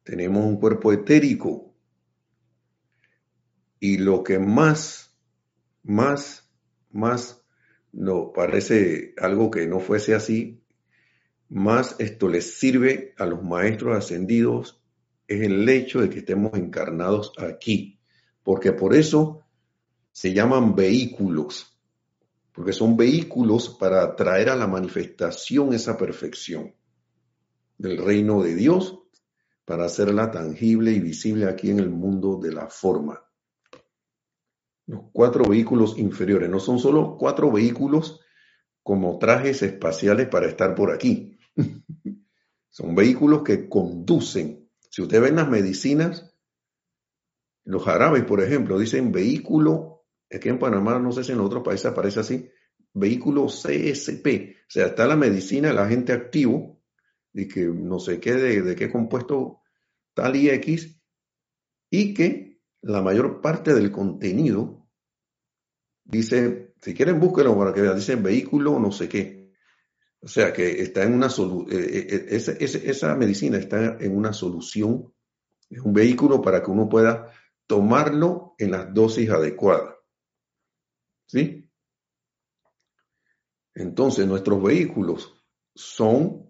[0.06, 1.74] tenemos un cuerpo etérico.
[3.80, 5.18] Y lo que más,
[5.82, 6.48] más,
[6.90, 7.44] más
[7.92, 10.62] nos parece algo que no fuese así,
[11.48, 14.80] más esto les sirve a los maestros ascendidos
[15.26, 17.98] es el hecho de que estemos encarnados aquí,
[18.44, 19.42] porque por eso
[20.12, 21.80] se llaman vehículos,
[22.52, 26.74] porque son vehículos para traer a la manifestación esa perfección
[27.76, 29.00] del reino de Dios
[29.66, 33.20] para hacerla tangible y visible aquí en el mundo de la forma.
[34.86, 38.20] Los cuatro vehículos inferiores no son solo cuatro vehículos
[38.84, 41.36] como trajes espaciales para estar por aquí.
[42.70, 44.70] son vehículos que conducen.
[44.88, 46.32] Si usted ve en las medicinas,
[47.64, 51.86] los árabes, por ejemplo, dicen vehículo, aquí en Panamá, no sé si en otros países
[51.86, 52.48] aparece así,
[52.92, 54.54] vehículo CSP.
[54.68, 56.75] O sea, está la medicina, el agente activo,
[57.36, 59.60] y que no sé qué, de, qué compuesto
[60.14, 60.98] tal y X,
[61.90, 64.88] y que la mayor parte del contenido
[66.02, 69.52] dice, si quieren búsquenlo para que vean, dice vehículo no sé qué.
[70.20, 74.32] O sea que está en una solución, eh, eh, eh, esa, medicina está en una
[74.32, 75.12] solución,
[75.68, 77.30] es un vehículo para que uno pueda
[77.66, 79.94] tomarlo en las dosis adecuadas.
[81.26, 81.70] ¿Sí?
[83.74, 85.34] Entonces, nuestros vehículos
[85.74, 86.45] son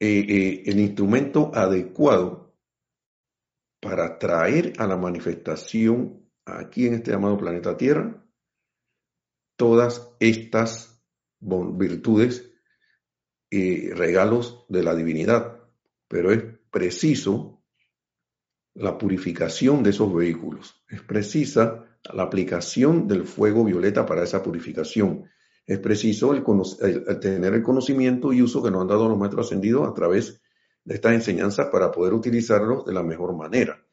[0.00, 2.54] eh, eh, el instrumento adecuado
[3.80, 8.24] para traer a la manifestación aquí en este llamado planeta Tierra
[9.56, 11.02] todas estas
[11.40, 12.52] virtudes
[13.50, 15.60] y regalos de la divinidad.
[16.06, 17.64] Pero es preciso
[18.74, 20.82] la purificación de esos vehículos.
[20.88, 21.84] Es precisa
[22.14, 25.28] la aplicación del fuego violeta para esa purificación
[25.68, 26.42] es preciso el,
[27.20, 30.40] tener el conocimiento y uso que nos han dado los maestros ascendidos a través
[30.82, 33.84] de estas enseñanzas para poder utilizarlos de la mejor manera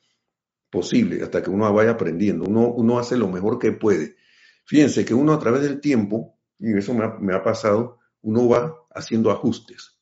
[0.70, 2.46] posible, hasta que uno vaya aprendiendo.
[2.46, 4.16] Uno, uno hace lo mejor que puede.
[4.64, 9.30] Fíjense que uno a través del tiempo, y eso me ha, pasado, uno va haciendo
[9.30, 10.00] ajustes,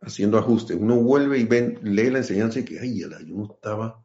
[0.00, 0.74] haciendo ajustes.
[0.80, 4.02] Uno vuelve y ven, lee la enseñanza y que, ay, yo no estaba,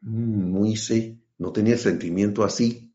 [0.00, 2.85] no hice, no tenía el sentimiento así,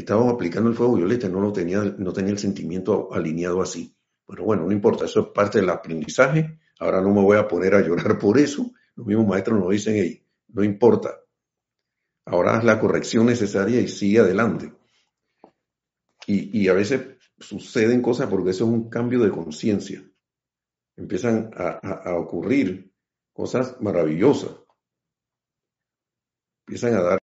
[0.00, 3.96] estaba aplicando el fuego violeta, no, lo tenía, no tenía el sentimiento alineado así.
[4.26, 6.58] Pero bueno, no importa, eso es parte del aprendizaje.
[6.80, 8.72] Ahora no me voy a poner a llorar por eso.
[8.96, 11.20] Los mismos maestros nos dicen, hey, no importa.
[12.26, 14.72] Ahora haz la corrección necesaria y sigue adelante.
[16.26, 20.02] Y, a veces suceden cosas porque eso es un cambio de conciencia.
[20.96, 22.94] Empiezan a ocurrir
[23.34, 24.56] cosas maravillosas.
[26.66, 27.18] Empiezan a dar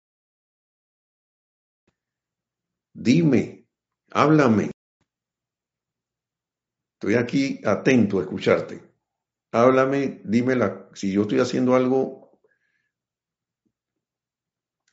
[2.99, 3.69] Dime,
[4.11, 4.71] háblame.
[6.95, 8.91] Estoy aquí atento a escucharte.
[9.53, 12.41] Háblame, dime la, si yo estoy haciendo algo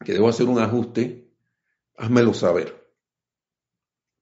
[0.04, 1.34] que debo hacer un ajuste,
[1.96, 2.94] házmelo saber.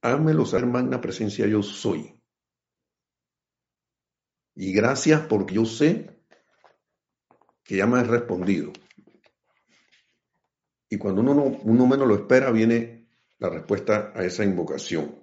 [0.04, 2.22] Házmelo saber, magna presencia, yo soy.
[4.54, 6.24] Y gracias porque yo sé
[7.64, 8.74] que ya me has respondido.
[10.88, 13.01] Y cuando uno, uno menos lo espera, viene
[13.42, 15.20] la respuesta a esa invocación.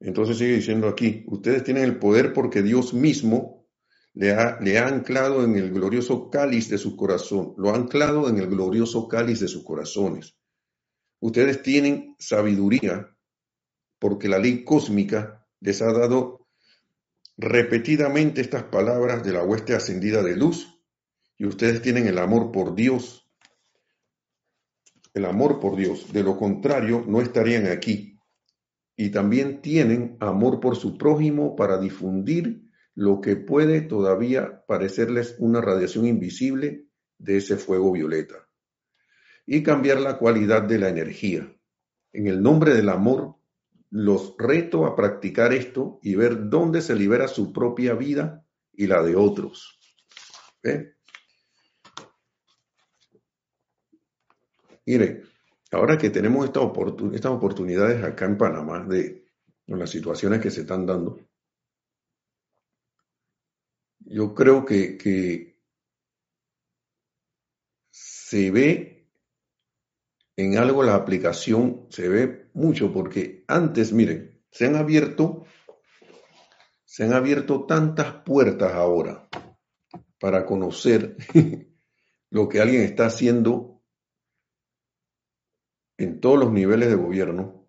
[0.00, 3.68] Entonces sigue diciendo aquí, ustedes tienen el poder porque Dios mismo
[4.14, 8.30] le ha, le ha anclado en el glorioso cáliz de su corazón, lo ha anclado
[8.30, 10.38] en el glorioso cáliz de sus corazones.
[11.20, 13.14] Ustedes tienen sabiduría
[13.98, 16.48] porque la ley cósmica les ha dado
[17.36, 20.82] repetidamente estas palabras de la hueste ascendida de luz
[21.36, 23.30] y ustedes tienen el amor por Dios.
[25.14, 26.12] El amor por Dios.
[26.12, 28.18] De lo contrario, no estarían aquí.
[28.96, 32.62] Y también tienen amor por su prójimo para difundir
[32.94, 36.86] lo que puede todavía parecerles una radiación invisible
[37.18, 38.48] de ese fuego violeta.
[39.46, 41.54] Y cambiar la cualidad de la energía.
[42.12, 43.36] En el nombre del amor,
[43.90, 49.02] los reto a practicar esto y ver dónde se libera su propia vida y la
[49.02, 49.78] de otros.
[54.86, 55.22] Mire,
[55.70, 56.60] ahora que tenemos esta
[57.14, 59.26] estas oportunidades acá en Panamá de
[59.66, 61.18] las situaciones que se están dando,
[64.00, 65.58] yo creo que, que
[67.90, 69.08] se ve
[70.36, 75.44] en algo la aplicación, se ve mucho, porque antes, miren, se han abierto,
[76.84, 79.28] se han abierto tantas puertas ahora
[80.18, 81.16] para conocer
[82.30, 83.71] lo que alguien está haciendo
[85.98, 87.68] en todos los niveles de gobierno.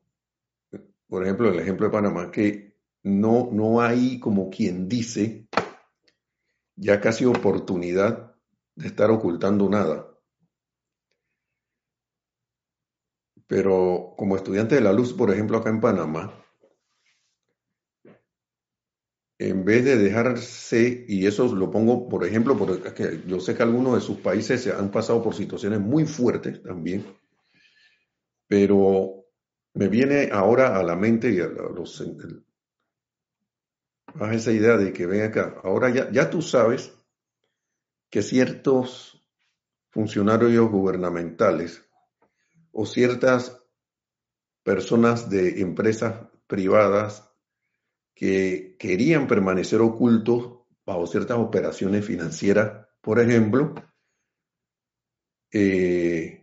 [1.08, 5.48] Por ejemplo, el ejemplo de Panamá, que no, no hay como quien dice
[6.76, 8.36] ya casi oportunidad
[8.76, 10.10] de estar ocultando nada.
[13.48, 16.34] Pero como estudiante de la luz, por ejemplo, acá en Panamá,
[19.38, 23.96] en vez de dejarse, y eso lo pongo, por ejemplo, porque yo sé que algunos
[23.96, 27.06] de sus países se han pasado por situaciones muy fuertes también,
[28.54, 29.26] pero
[29.74, 32.04] me viene ahora a la mente y a los,
[34.20, 36.93] a esa idea de que ven acá, ahora ya, ya tú sabes
[38.12, 39.28] que ciertos
[39.89, 41.84] funcionarios gubernamentales
[42.72, 43.60] o ciertas
[44.62, 47.28] personas de empresas privadas
[48.14, 53.74] que querían permanecer ocultos bajo ciertas operaciones financieras, por ejemplo,
[55.51, 56.43] eh,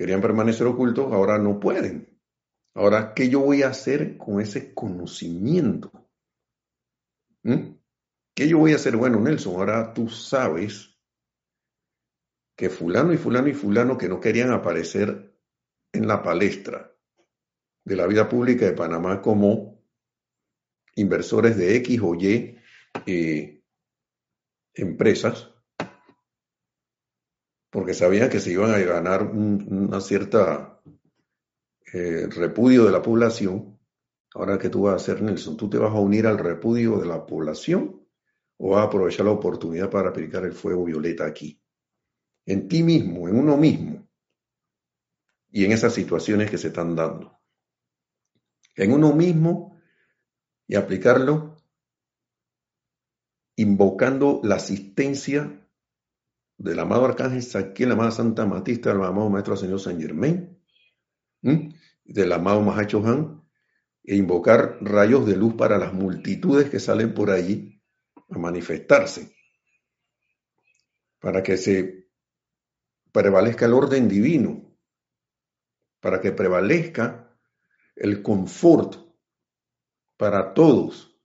[0.00, 2.18] querían permanecer ocultos, ahora no pueden.
[2.74, 5.92] Ahora, ¿qué yo voy a hacer con ese conocimiento?
[7.42, 7.74] ¿Mm?
[8.34, 8.96] ¿Qué yo voy a hacer?
[8.96, 10.98] Bueno, Nelson, ahora tú sabes
[12.56, 15.38] que fulano y fulano y fulano que no querían aparecer
[15.92, 16.96] en la palestra
[17.84, 19.84] de la vida pública de Panamá como
[20.94, 22.56] inversores de X o Y
[23.04, 23.62] eh,
[24.72, 25.50] empresas,
[27.70, 30.80] porque sabían que se iban a ganar una cierta
[31.92, 33.80] eh, repudio de la población,
[34.34, 35.56] Ahora, ¿qué tú vas a hacer, Nelson?
[35.56, 38.06] ¿Tú te vas a unir al repudio de la población
[38.58, 41.60] o vas a aprovechar la oportunidad para aplicar el fuego violeta aquí?
[42.46, 44.08] En ti mismo, en uno mismo
[45.50, 47.40] y en esas situaciones que se están dando.
[48.76, 49.80] En uno mismo
[50.68, 51.56] y aplicarlo
[53.56, 55.59] invocando la asistencia
[56.60, 60.62] del amado Arcángel Saquiel, la amada Santa Matista, del amado Maestro Señor San Germain,
[61.40, 63.42] del amado Mahacho Han,
[64.04, 67.82] e invocar rayos de luz para las multitudes que salen por allí
[68.28, 69.34] a manifestarse,
[71.18, 72.10] para que se
[73.10, 74.76] prevalezca el orden divino,
[75.98, 77.38] para que prevalezca
[77.96, 78.96] el confort
[80.18, 81.18] para todos,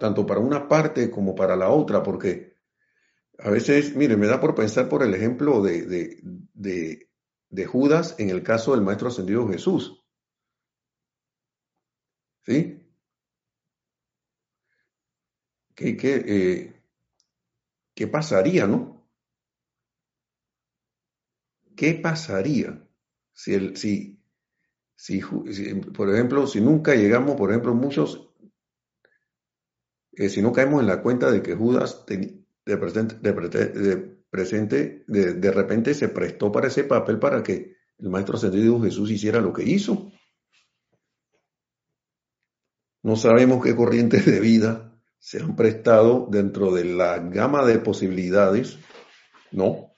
[0.00, 2.53] tanto para una parte como para la otra, porque
[3.38, 5.86] a veces, mire, me da por pensar por el ejemplo de,
[6.54, 7.08] de,
[7.50, 10.04] de, Judas en el caso del Maestro Ascendido Jesús.
[12.42, 12.80] ¿Sí?
[15.74, 16.82] ¿Qué, qué, eh,
[17.94, 19.08] qué pasaría, no?
[21.76, 22.86] ¿Qué pasaría
[23.32, 24.22] si, el, si,
[24.94, 28.30] si, por ejemplo, si nunca llegamos, por ejemplo, muchos,
[30.12, 32.04] eh, si no caemos en la cuenta de que Judas
[32.64, 38.36] de, presente, de, presente de, repente se prestó para ese papel para que el Maestro
[38.36, 40.12] Ascendido Jesús hiciera lo que hizo.
[43.02, 48.78] No sabemos qué corrientes de vida se han prestado dentro de la gama de posibilidades,
[49.52, 49.96] ¿no?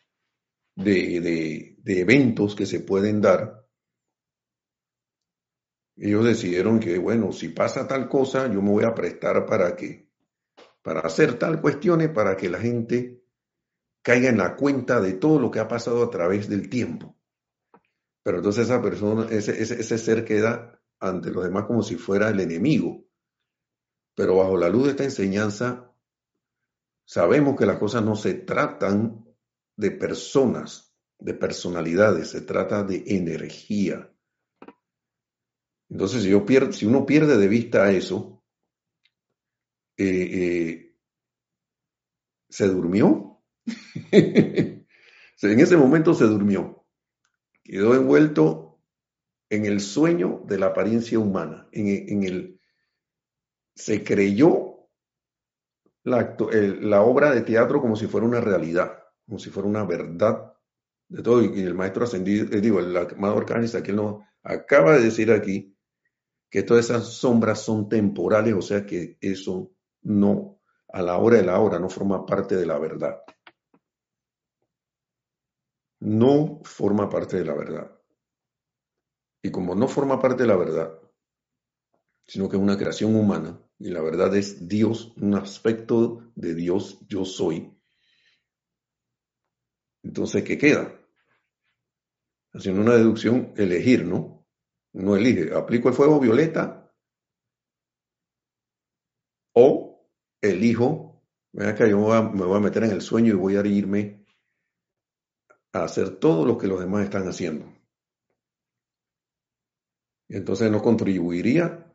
[0.75, 3.67] De, eventos que se pueden dar.
[5.97, 10.06] Ellos decidieron que, bueno, si pasa tal cosa, yo me voy a prestar para que,
[10.87, 13.21] para hacer tal cuestiones, para que la gente
[14.03, 17.19] caiga en la cuenta de todo lo que ha pasado a través del tiempo.
[18.23, 22.39] Pero entonces esa persona, ese, ese, ser queda ante los demás como si fuera el
[22.39, 23.05] enemigo.
[24.15, 25.93] Pero bajo la luz de esta enseñanza,
[27.05, 29.27] sabemos que las cosas no se tratan
[29.75, 34.09] de personas, de personalidades, se trata de energía.
[35.89, 38.36] Entonces, si, yo si uno pierde de vista eso,
[39.97, 40.97] eh, eh,
[42.49, 43.43] se durmió.
[44.13, 44.87] en
[45.61, 46.87] ese momento se durmió.
[47.63, 48.67] Quedó envuelto
[49.51, 52.61] en el sueño de la apariencia humana, en, el,
[53.75, 54.89] se creyó
[56.03, 60.53] la, obra de teatro como si fuera una realidad, como si fuera una verdad
[61.09, 61.43] de todo.
[61.43, 65.77] Y el maestro ascendido, eh, digo, el amado Arcángel aquí nos acaba de decir aquí
[66.51, 69.76] que todas esas sombras son temporales, o sea que eso
[70.07, 73.23] no, a la hora de la hora, no forma parte de la verdad.
[76.01, 77.91] No forma parte de la verdad.
[79.43, 81.01] Y como no forma parte de la verdad,
[82.27, 87.01] sino que es una creación humana, y la verdad es Dios, un aspecto de Dios,
[87.09, 87.77] yo soy.
[90.05, 91.01] Entonces, ¿qué queda?
[92.53, 94.47] Haciendo una deducción, elegir, ¿no?
[94.93, 96.95] No elige, aplico el fuego violeta
[99.53, 99.87] o
[100.41, 101.23] elijo,
[101.53, 104.25] vea que yo me voy a meter en el sueño y voy a irme
[105.73, 107.73] a hacer todo lo que los demás están haciendo.
[110.29, 111.93] Entonces no contribuiría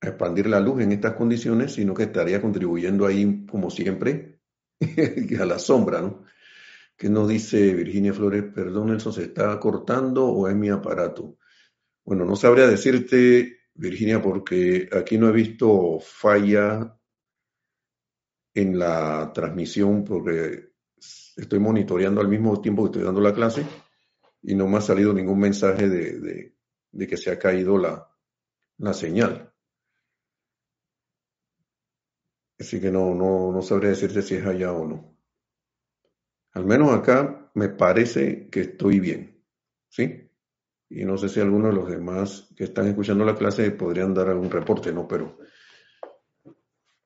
[0.00, 4.40] a expandir la luz en estas condiciones, sino que estaría contribuyendo ahí, como siempre,
[5.40, 6.24] a la sombra, ¿no?
[6.96, 11.38] Que no dice Virginia Flores, perdón, Nelson, ¿se está cortando o es mi aparato?
[12.04, 16.96] Bueno, no sabría decirte, Virginia, porque aquí no he visto falla
[18.56, 20.72] en la transmisión, porque
[21.36, 23.64] estoy monitoreando al mismo tiempo que estoy dando la clase
[24.42, 26.56] y no me ha salido ningún mensaje de
[26.96, 28.10] de que se ha caído la,
[28.78, 29.52] la señal.
[32.58, 35.14] Así que no, no, no sabría decirte si es allá o no.
[36.52, 39.44] Al menos acá me parece que estoy bien.
[39.88, 40.30] ¿Sí?
[40.88, 44.28] Y no sé si alguno de los demás que están escuchando la clase podrían dar
[44.28, 45.06] algún reporte, ¿no?
[45.06, 45.38] Pero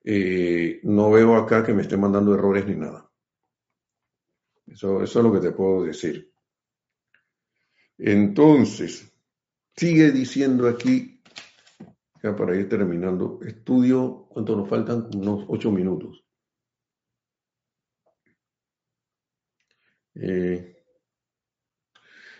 [0.03, 3.09] eh, no veo acá que me esté mandando errores ni nada.
[4.67, 6.31] Eso, es lo que te puedo decir.
[7.97, 9.11] Entonces,
[9.75, 11.21] Sigue diciendo aquí,
[12.21, 15.09] ya para ir terminando, estudio, ¿cuánto nos faltan?
[15.15, 16.23] Unos ocho minutos.
[20.13, 20.83] Eh,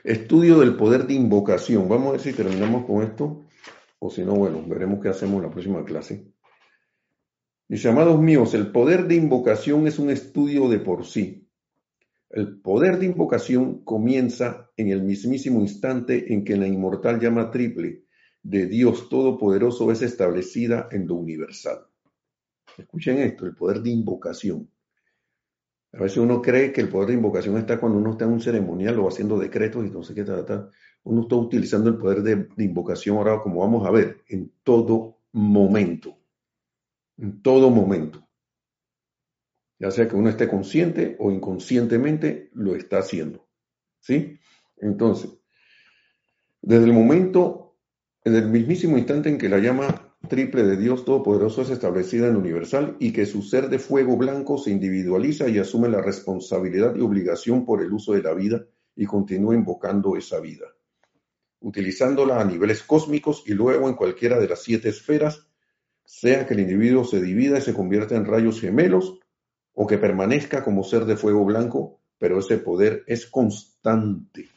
[0.04, 1.88] estudio del poder de invocación.
[1.88, 3.46] Vamos a ver si terminamos con esto,
[4.00, 6.31] o si no, bueno, veremos qué hacemos en la próxima clase.
[7.72, 11.48] Dice, amados míos, el poder de invocación es un estudio de por sí.
[12.30, 18.04] El poder de invocación comienza en el mismísimo instante en que la inmortal llama triple
[18.44, 21.86] de Dios Todopoderoso es establecida en lo universal.
[22.78, 24.70] Escuchen esto, el poder de invocación.
[25.94, 28.42] A veces uno cree que el poder de invocación está cuando uno está en un
[28.42, 30.70] ceremonial o haciendo decretos y no sé qué tal,
[31.04, 35.20] Uno está utilizando el poder de, de invocación ahora, como vamos a ver, en todo
[35.32, 36.21] momento.
[37.22, 38.28] En todo momento
[39.82, 43.48] ya sea que uno esté consciente o inconscientemente lo está haciendo.
[44.00, 44.38] ¿Sí?
[44.78, 45.32] Entonces,
[46.62, 47.80] desde el momento,
[48.24, 52.36] en el mismísimo instante en que la llama triple de Dios Todopoderoso es establecida en
[52.36, 57.02] universal y que su ser de fuego blanco se individualiza y asume la responsabilidad y
[57.02, 58.64] obligación por el uso de la vida
[58.96, 60.68] y continúa invocando esa vida,
[61.60, 65.51] utilizándola a niveles cósmicos y luego en cualquiera de las siete esferas,
[66.12, 69.18] sea que el individuo se divida y se convierta en rayos gemelos
[69.72, 74.50] o que permanezca como ser de fuego blanco, pero ese poder es constante,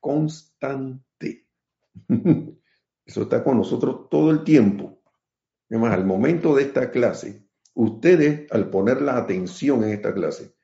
[0.00, 1.46] constante.
[3.04, 5.02] Eso está con nosotros todo el tiempo.
[5.68, 10.54] Además, al momento de esta clase, ustedes, al poner la atención en esta clase,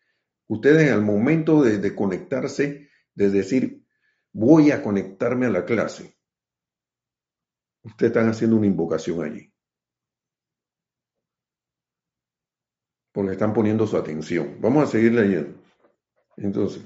[0.46, 3.84] ustedes al momento de, de conectarse, de decir,
[4.32, 6.16] voy a conectarme a la clase,
[7.82, 9.52] ustedes están haciendo una invocación allí.
[13.18, 14.58] Porque están poniendo su atención.
[14.60, 15.60] Vamos a seguir leyendo.
[16.36, 16.84] Entonces,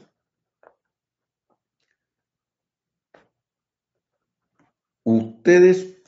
[5.04, 5.98] ustedes,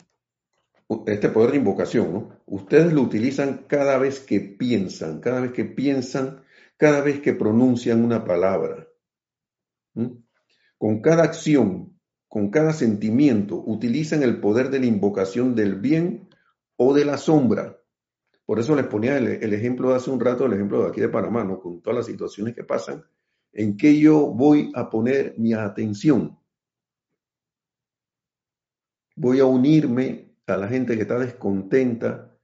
[1.05, 2.41] este poder de invocación, ¿no?
[2.47, 6.43] Ustedes lo utilizan cada vez que piensan, cada vez que piensan,
[6.79, 8.89] cada vez que pronuncian una palabra.
[10.79, 16.31] Con cada acción, con cada sentimiento, utilizan el poder de la invocación del bien
[16.77, 17.84] o de la sombra
[18.47, 21.45] por eso les ponía el, ejemplo hace un rato, el ejemplo de aquí de Panamá,
[21.45, 21.61] ¿no?
[21.61, 23.03] con todas las situaciones que pasan,
[23.53, 26.39] en que yo voy a poner mi atención.
[29.17, 32.37] Voy a unirme a la gente que está descontenta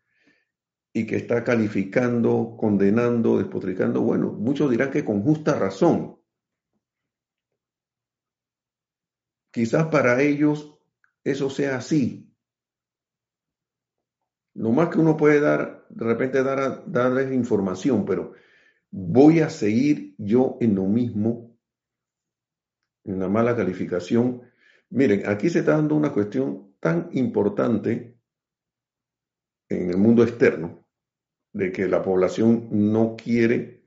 [0.92, 4.01] y que está calificando, condenando, despotricando.
[4.01, 6.18] Bueno, muchos dirán que con justa razón.
[9.53, 10.78] Quizás para ellos
[11.24, 12.30] eso sea así,
[14.55, 18.32] Lo más que uno puede dar, de repente dar, darles información, pero
[18.90, 21.57] voy a seguir yo en lo mismo,
[23.05, 24.42] en la mala calificación.
[24.90, 28.18] Miren, aquí se está dando una cuestión tan importante
[29.68, 30.84] en el mundo externo,
[31.53, 33.84] de que la población no quiere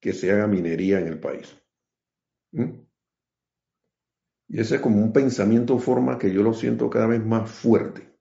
[0.00, 1.56] que se haga minería en el país.
[2.52, 2.86] ¿Mm?
[4.50, 8.17] Y ese es como un pensamiento forma que yo lo siento cada vez más fuerte.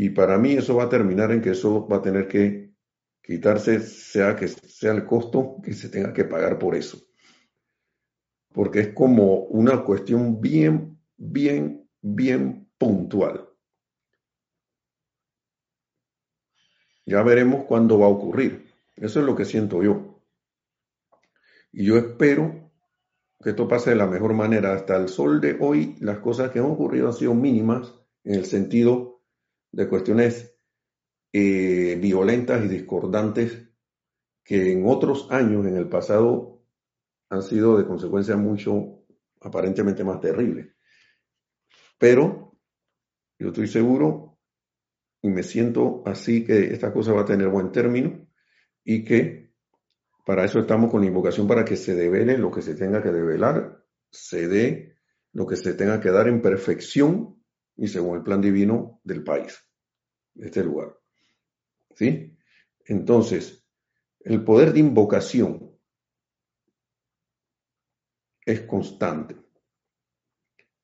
[0.00, 2.72] Y para mí eso va a terminar en que eso va a tener que
[3.20, 6.98] quitarse, sea que sea el costo que se tenga que pagar por eso.
[8.52, 13.48] Porque es como una cuestión bien, bien, bien puntual.
[17.04, 18.72] Ya veremos cuándo va a ocurrir.
[18.94, 20.22] Eso es lo que siento yo.
[21.72, 22.70] Y yo espero
[23.42, 24.74] que esto pase de la mejor manera.
[24.74, 27.92] Hasta el sol de hoy, las cosas que han ocurrido han sido mínimas
[28.22, 29.17] en el sentido
[29.72, 30.54] de cuestiones
[31.32, 33.68] eh, violentas y discordantes
[34.42, 36.62] que en otros años, en el pasado,
[37.28, 39.04] han sido de consecuencia mucho,
[39.40, 40.74] aparentemente más terribles.
[41.98, 42.56] Pero
[43.38, 44.38] yo estoy seguro
[45.20, 48.26] y me siento así que esta cosa va a tener buen término
[48.84, 49.52] y que
[50.24, 53.10] para eso estamos con la invocación para que se devele lo que se tenga que
[53.10, 54.96] develar, se dé
[55.32, 57.37] lo que se tenga que dar en perfección
[57.78, 59.56] y según el plan divino del país,
[60.34, 60.98] de este lugar.
[61.94, 62.36] ¿Sí?
[62.84, 63.64] Entonces,
[64.20, 65.78] el poder de invocación
[68.44, 69.36] es constante.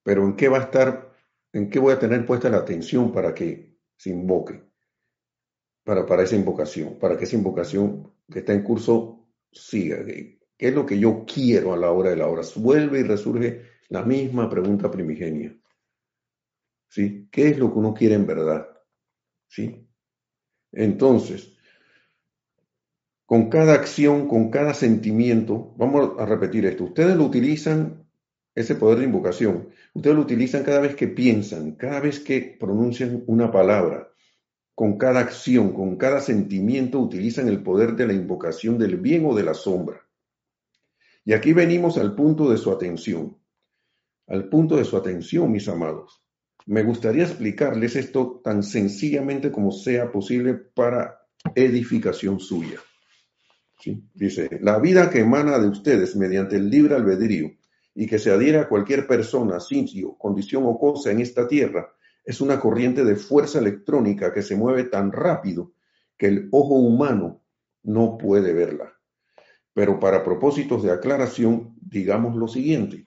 [0.03, 1.13] Pero ¿en qué va a estar,
[1.53, 4.63] en qué voy a tener puesta la atención para que se invoque?
[5.83, 10.39] Para, para esa invocación, para que esa invocación que está en curso siga, ¿qué
[10.69, 12.43] es lo que yo quiero a la hora de la hora?
[12.57, 15.59] Vuelve y resurge la misma pregunta primigenia.
[16.95, 17.27] ¿Sí?
[17.33, 18.69] ¿Qué es lo que uno quiere en verdad?
[19.49, 19.85] ¿Sí?
[20.71, 21.57] Entonces,
[23.27, 28.07] con cada acción, con cada sentimiento, vamos a repetir esto, ustedes lo utilizan,
[28.55, 33.25] ese poder de invocación, ustedes lo utilizan cada vez que piensan, cada vez que pronuncian
[33.27, 34.13] una palabra,
[34.77, 39.35] con cada acción, con cada sentimiento utilizan el poder de la invocación del bien o
[39.35, 40.01] de la sombra.
[41.25, 43.37] Y aquí venimos al punto de su atención,
[44.29, 46.24] al punto de su atención, mis amados.
[46.67, 51.21] Me gustaría explicarles esto tan sencillamente como sea posible para
[51.55, 52.81] edificación suya.
[54.15, 57.51] Dice, la vida que emana de ustedes mediante el libre albedrío
[57.95, 61.95] y que se adhiera a cualquier persona, sitio, condición o cosa en esta tierra,
[62.25, 65.75] es una corriente de fuerza electrónica que se mueve tan rápido
[66.17, 67.45] que el ojo humano
[67.83, 68.95] no puede verla.
[69.75, 73.07] Pero para propósitos de aclaración, digamos lo siguiente.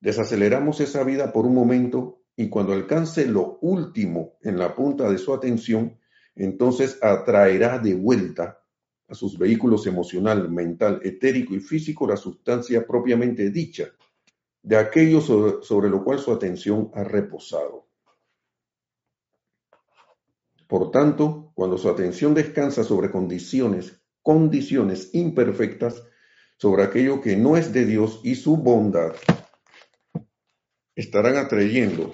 [0.00, 5.18] Desaceleramos esa vida por un momento y cuando alcance lo último en la punta de
[5.18, 5.98] su atención,
[6.34, 8.60] entonces atraerá de vuelta
[9.08, 13.92] a sus vehículos emocional, mental, etérico y físico la sustancia propiamente dicha
[14.64, 17.86] de aquello sobre, lo cual su atención ha reposado.
[20.66, 26.02] Por tanto, cuando su atención descansa sobre condiciones, condiciones imperfectas,
[26.56, 29.12] sobre aquello que no es de Dios y su bondad,
[30.94, 32.10] estarán atrayendo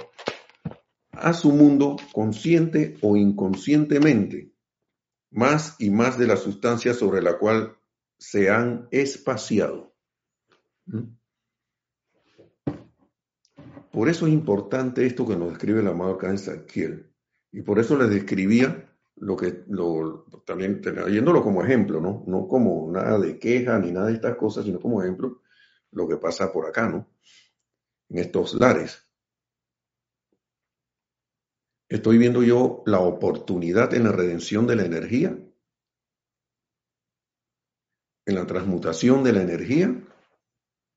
[1.13, 4.53] a su mundo consciente o inconscientemente
[5.31, 7.77] más y más de la sustancia sobre la cual
[8.19, 9.95] se han espaciado.
[10.87, 11.21] ¿Mm?
[13.93, 17.13] Por eso es importante esto que nos describe el amado Cáncer Kiel.
[17.53, 22.25] Y por eso les describía lo que, lo, también trayéndolo como ejemplo, ¿no?
[22.27, 25.43] No como nada de queja ni nada de estas cosas, sino como ejemplo
[25.91, 27.09] lo que pasa por acá, ¿no?
[28.11, 29.07] En estos lares.
[31.89, 35.37] Estoy viendo yo la oportunidad en la redención de la energía,
[38.27, 40.07] en la transmutación de la energía,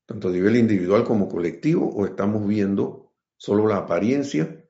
[0.06, 4.64] tanto a nivel individual como colectivo, o estamos viendo solo la apariencia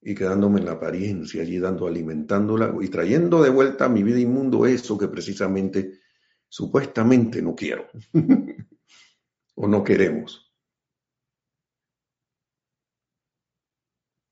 [0.00, 4.20] y quedándome en la apariencia, allí dando, alimentándola y trayendo de vuelta a mi vida
[4.20, 6.00] inmundo eso que precisamente,
[6.48, 7.88] supuestamente no quiero
[9.56, 10.47] o no queremos.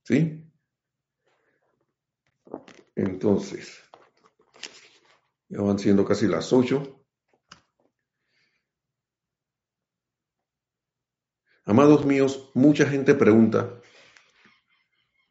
[0.06, 0.48] ¿Sí?
[2.94, 3.82] Entonces,
[5.48, 7.04] ya van siendo casi las ocho.
[11.64, 13.80] Amados míos, mucha gente pregunta,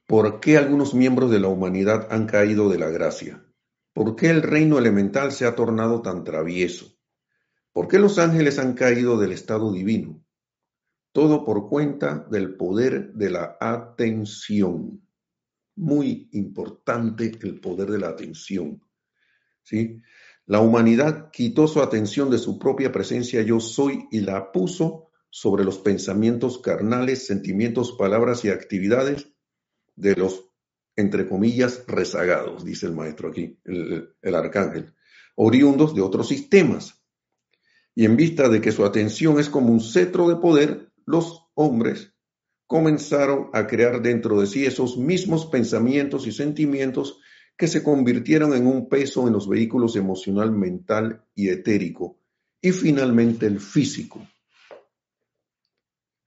[0.08, 3.44] ¿Por qué algunos miembros de la humanidad han caído de la gracia?
[3.94, 6.96] ¿Por qué el reino elemental se ha tornado tan travieso?
[7.72, 10.25] ¿Por qué los ángeles han caído del estado divino?
[11.16, 15.02] Todo por cuenta del poder de la atención.
[15.78, 18.82] muy importante el poder de la atención.
[19.64, 20.02] ¿sí?
[20.46, 25.64] La humanidad quitó su atención de su propia presencia yo soy y la puso sobre
[25.64, 29.30] los pensamientos carnales, sentimientos, palabras y actividades
[29.96, 30.50] de los,
[30.98, 34.94] entre comillas, rezagados, dice el maestro aquí, el, el arcángel,
[35.36, 37.02] oriundos de otros sistemas.
[37.96, 42.14] Y en vista de que su atención es como un cetro de poder, los hombres
[42.68, 47.20] comenzaron a crear dentro de sí esos mismos pensamientos y sentimientos
[47.58, 52.20] que se convirtieron en un peso en los vehículos emocional, mental y etérico.
[52.62, 54.28] Y finalmente el físico.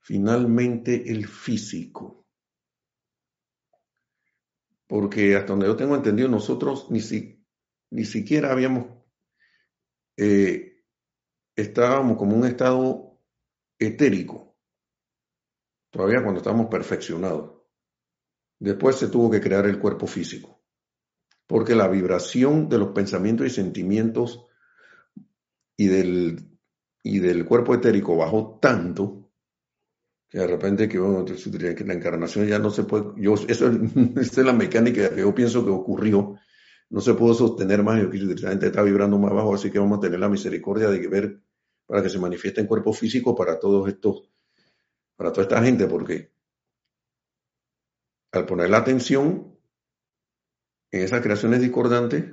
[0.00, 2.26] Finalmente el físico.
[4.86, 7.44] Porque hasta donde yo tengo entendido, nosotros ni, si,
[7.90, 8.86] ni siquiera habíamos,
[10.16, 10.82] eh,
[11.54, 13.20] estábamos como un estado
[13.78, 14.47] etérico,
[15.98, 17.54] todavía cuando estábamos perfeccionados.
[18.60, 20.62] Después se tuvo que crear el cuerpo físico
[21.48, 24.46] porque la vibración de los pensamientos y sentimientos
[25.76, 26.58] y del,
[27.02, 29.32] y del cuerpo etérico bajó tanto
[30.28, 33.68] que de repente que, bueno, que la encarnación ya no se puede, yo, eso,
[34.20, 36.36] es la mecánica que yo pienso que ocurrió,
[36.90, 40.02] no se pudo sostener más, la gente está vibrando más bajo, así que vamos a
[40.02, 41.40] tener la misericordia de ver
[41.86, 44.28] para que se manifieste en cuerpo físico para todos estos,
[45.18, 46.30] para toda esta gente, porque
[48.30, 49.58] al poner la atención
[50.92, 52.24] en esas creaciones discordantes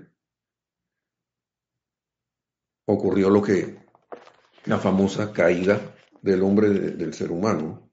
[2.86, 3.80] ocurrió lo que
[4.66, 7.92] la famosa caída del hombre del ser humano.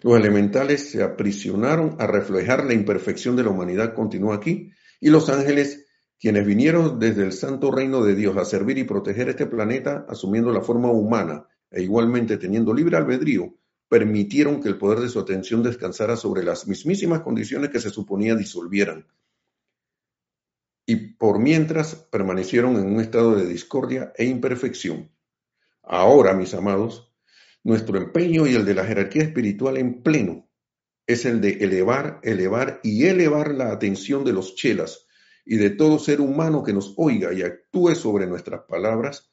[0.00, 5.28] Los elementales se aprisionaron a reflejar la imperfección de la humanidad, continúa aquí, y los
[5.28, 5.86] ángeles,
[6.18, 10.52] quienes vinieron desde el santo reino de Dios a servir y proteger este planeta, asumiendo
[10.52, 13.58] la forma humana e igualmente teniendo libre albedrío,
[13.92, 18.34] permitieron que el poder de su atención descansara sobre las mismísimas condiciones que se suponía
[18.34, 19.06] disolvieran
[20.86, 25.10] y por mientras permanecieron en un estado de discordia e imperfección.
[25.82, 27.12] Ahora, mis amados,
[27.64, 30.48] nuestro empeño y el de la jerarquía espiritual en pleno
[31.06, 35.06] es el de elevar, elevar y elevar la atención de los chelas
[35.44, 39.31] y de todo ser humano que nos oiga y actúe sobre nuestras palabras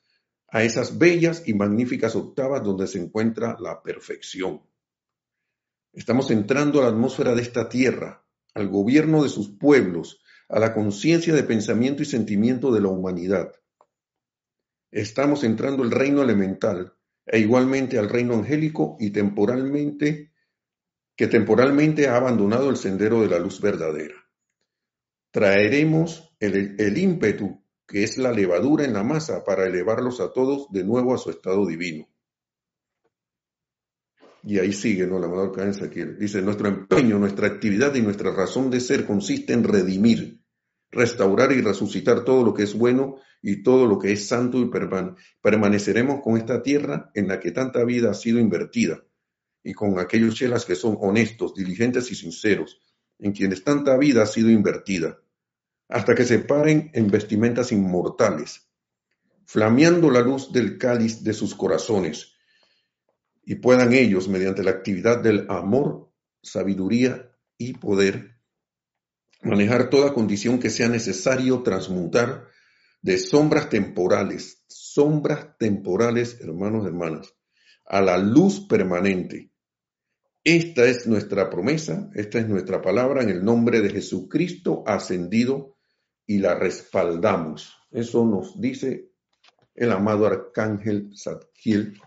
[0.51, 4.61] a esas bellas y magníficas octavas donde se encuentra la perfección.
[5.93, 10.73] Estamos entrando a la atmósfera de esta tierra, al gobierno de sus pueblos, a la
[10.73, 13.53] conciencia de pensamiento y sentimiento de la humanidad.
[14.91, 16.93] Estamos entrando al reino elemental
[17.25, 20.31] e igualmente al reino angélico y temporalmente
[21.15, 24.15] que temporalmente ha abandonado el sendero de la luz verdadera.
[25.31, 30.71] Traeremos el, el ímpetu que es la levadura en la masa para elevarlos a todos
[30.71, 32.07] de nuevo a su estado divino.
[34.43, 35.19] Y ahí sigue, ¿no?
[35.19, 36.03] La menor cadencia aquí.
[36.03, 40.39] Dice, nuestro empeño, nuestra actividad y nuestra razón de ser consiste en redimir,
[40.91, 44.69] restaurar y resucitar todo lo que es bueno y todo lo que es santo y
[45.41, 49.03] permaneceremos con esta tierra en la que tanta vida ha sido invertida
[49.63, 52.79] y con aquellos chelas que son honestos, diligentes y sinceros,
[53.17, 55.19] en quienes tanta vida ha sido invertida,
[55.89, 58.69] hasta que se paren en vestimentas inmortales,
[59.45, 62.35] flameando la luz del cáliz de sus corazones,
[63.43, 66.13] y puedan ellos, mediante la actividad del amor,
[66.43, 68.37] sabiduría y poder,
[69.41, 72.47] manejar toda condición que sea necesario transmutar
[73.01, 77.33] de sombras temporales, sombras temporales, hermanos y hermanas,
[77.85, 79.51] a la luz permanente.
[80.43, 85.78] Esta es nuestra promesa, esta es nuestra palabra en el nombre de Jesucristo ascendido
[86.29, 87.75] y la respaldamos.
[87.89, 89.09] Eso nos dice
[89.73, 91.99] el amado arcángel Zadkiel.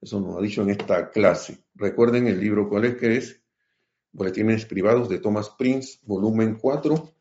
[0.00, 1.62] Eso nos ha dicho en esta clase.
[1.74, 3.44] Recuerden el libro cuál es que es
[4.12, 7.12] Boletines Privados de Thomas Prince, volumen 4,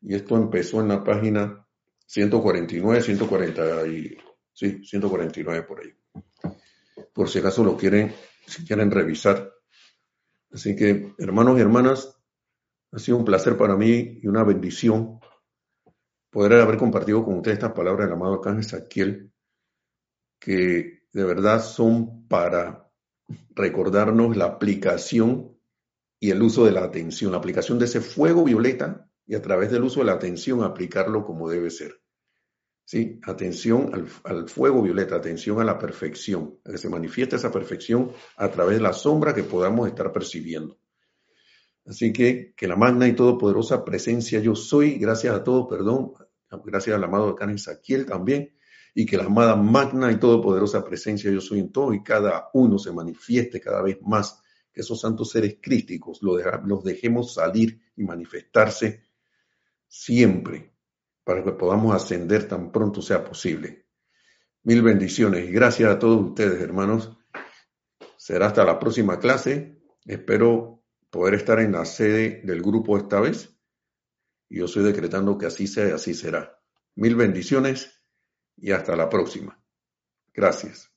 [0.00, 1.68] y esto empezó en la página
[2.06, 4.16] 149, 140 y,
[4.54, 5.92] sí, 149 por ahí.
[7.12, 8.14] Por si acaso lo quieren,
[8.46, 9.52] si quieren revisar.
[10.50, 12.18] Así que, hermanos y hermanas,
[12.92, 15.20] ha sido un placer para mí y una bendición
[16.32, 19.32] poder haber compartido con ustedes estas palabras del amado Arcángel Saquiel,
[20.40, 22.90] que de verdad son para
[23.50, 25.58] recordarnos la aplicación
[26.18, 29.70] y el uso de la atención, la aplicación de ese fuego violeta y a través
[29.70, 32.00] del uso de la atención aplicarlo como debe ser.
[32.84, 33.20] ¿Sí?
[33.24, 33.92] Atención
[34.24, 38.78] al, fuego violeta, atención a la perfección, a que se manifieste esa perfección a través
[38.78, 40.78] de la sombra que podamos estar percibiendo.
[41.84, 46.12] Así que que la magna y todopoderosa presencia yo soy, gracias a todos, perdón,
[46.64, 48.54] gracias al amado Arcángel Saquiel también,
[48.94, 52.78] y que la amada magna y todopoderosa presencia yo soy en todo y cada uno
[52.78, 59.02] se manifieste cada vez más que esos santos seres crísticos los dejemos salir y manifestarse
[59.86, 60.72] siempre
[61.24, 63.86] para que podamos ascender tan pronto sea posible.
[64.64, 67.16] Mil bendiciones y gracias a todos ustedes, hermanos.
[68.16, 69.82] Será hasta la próxima clase.
[70.04, 70.81] Espero
[71.12, 73.54] poder estar en la sede del grupo esta vez.
[74.48, 76.58] Y yo estoy decretando que así sea y así será.
[76.96, 78.02] Mil bendiciones
[78.56, 79.62] y hasta la próxima.
[80.32, 80.91] Gracias.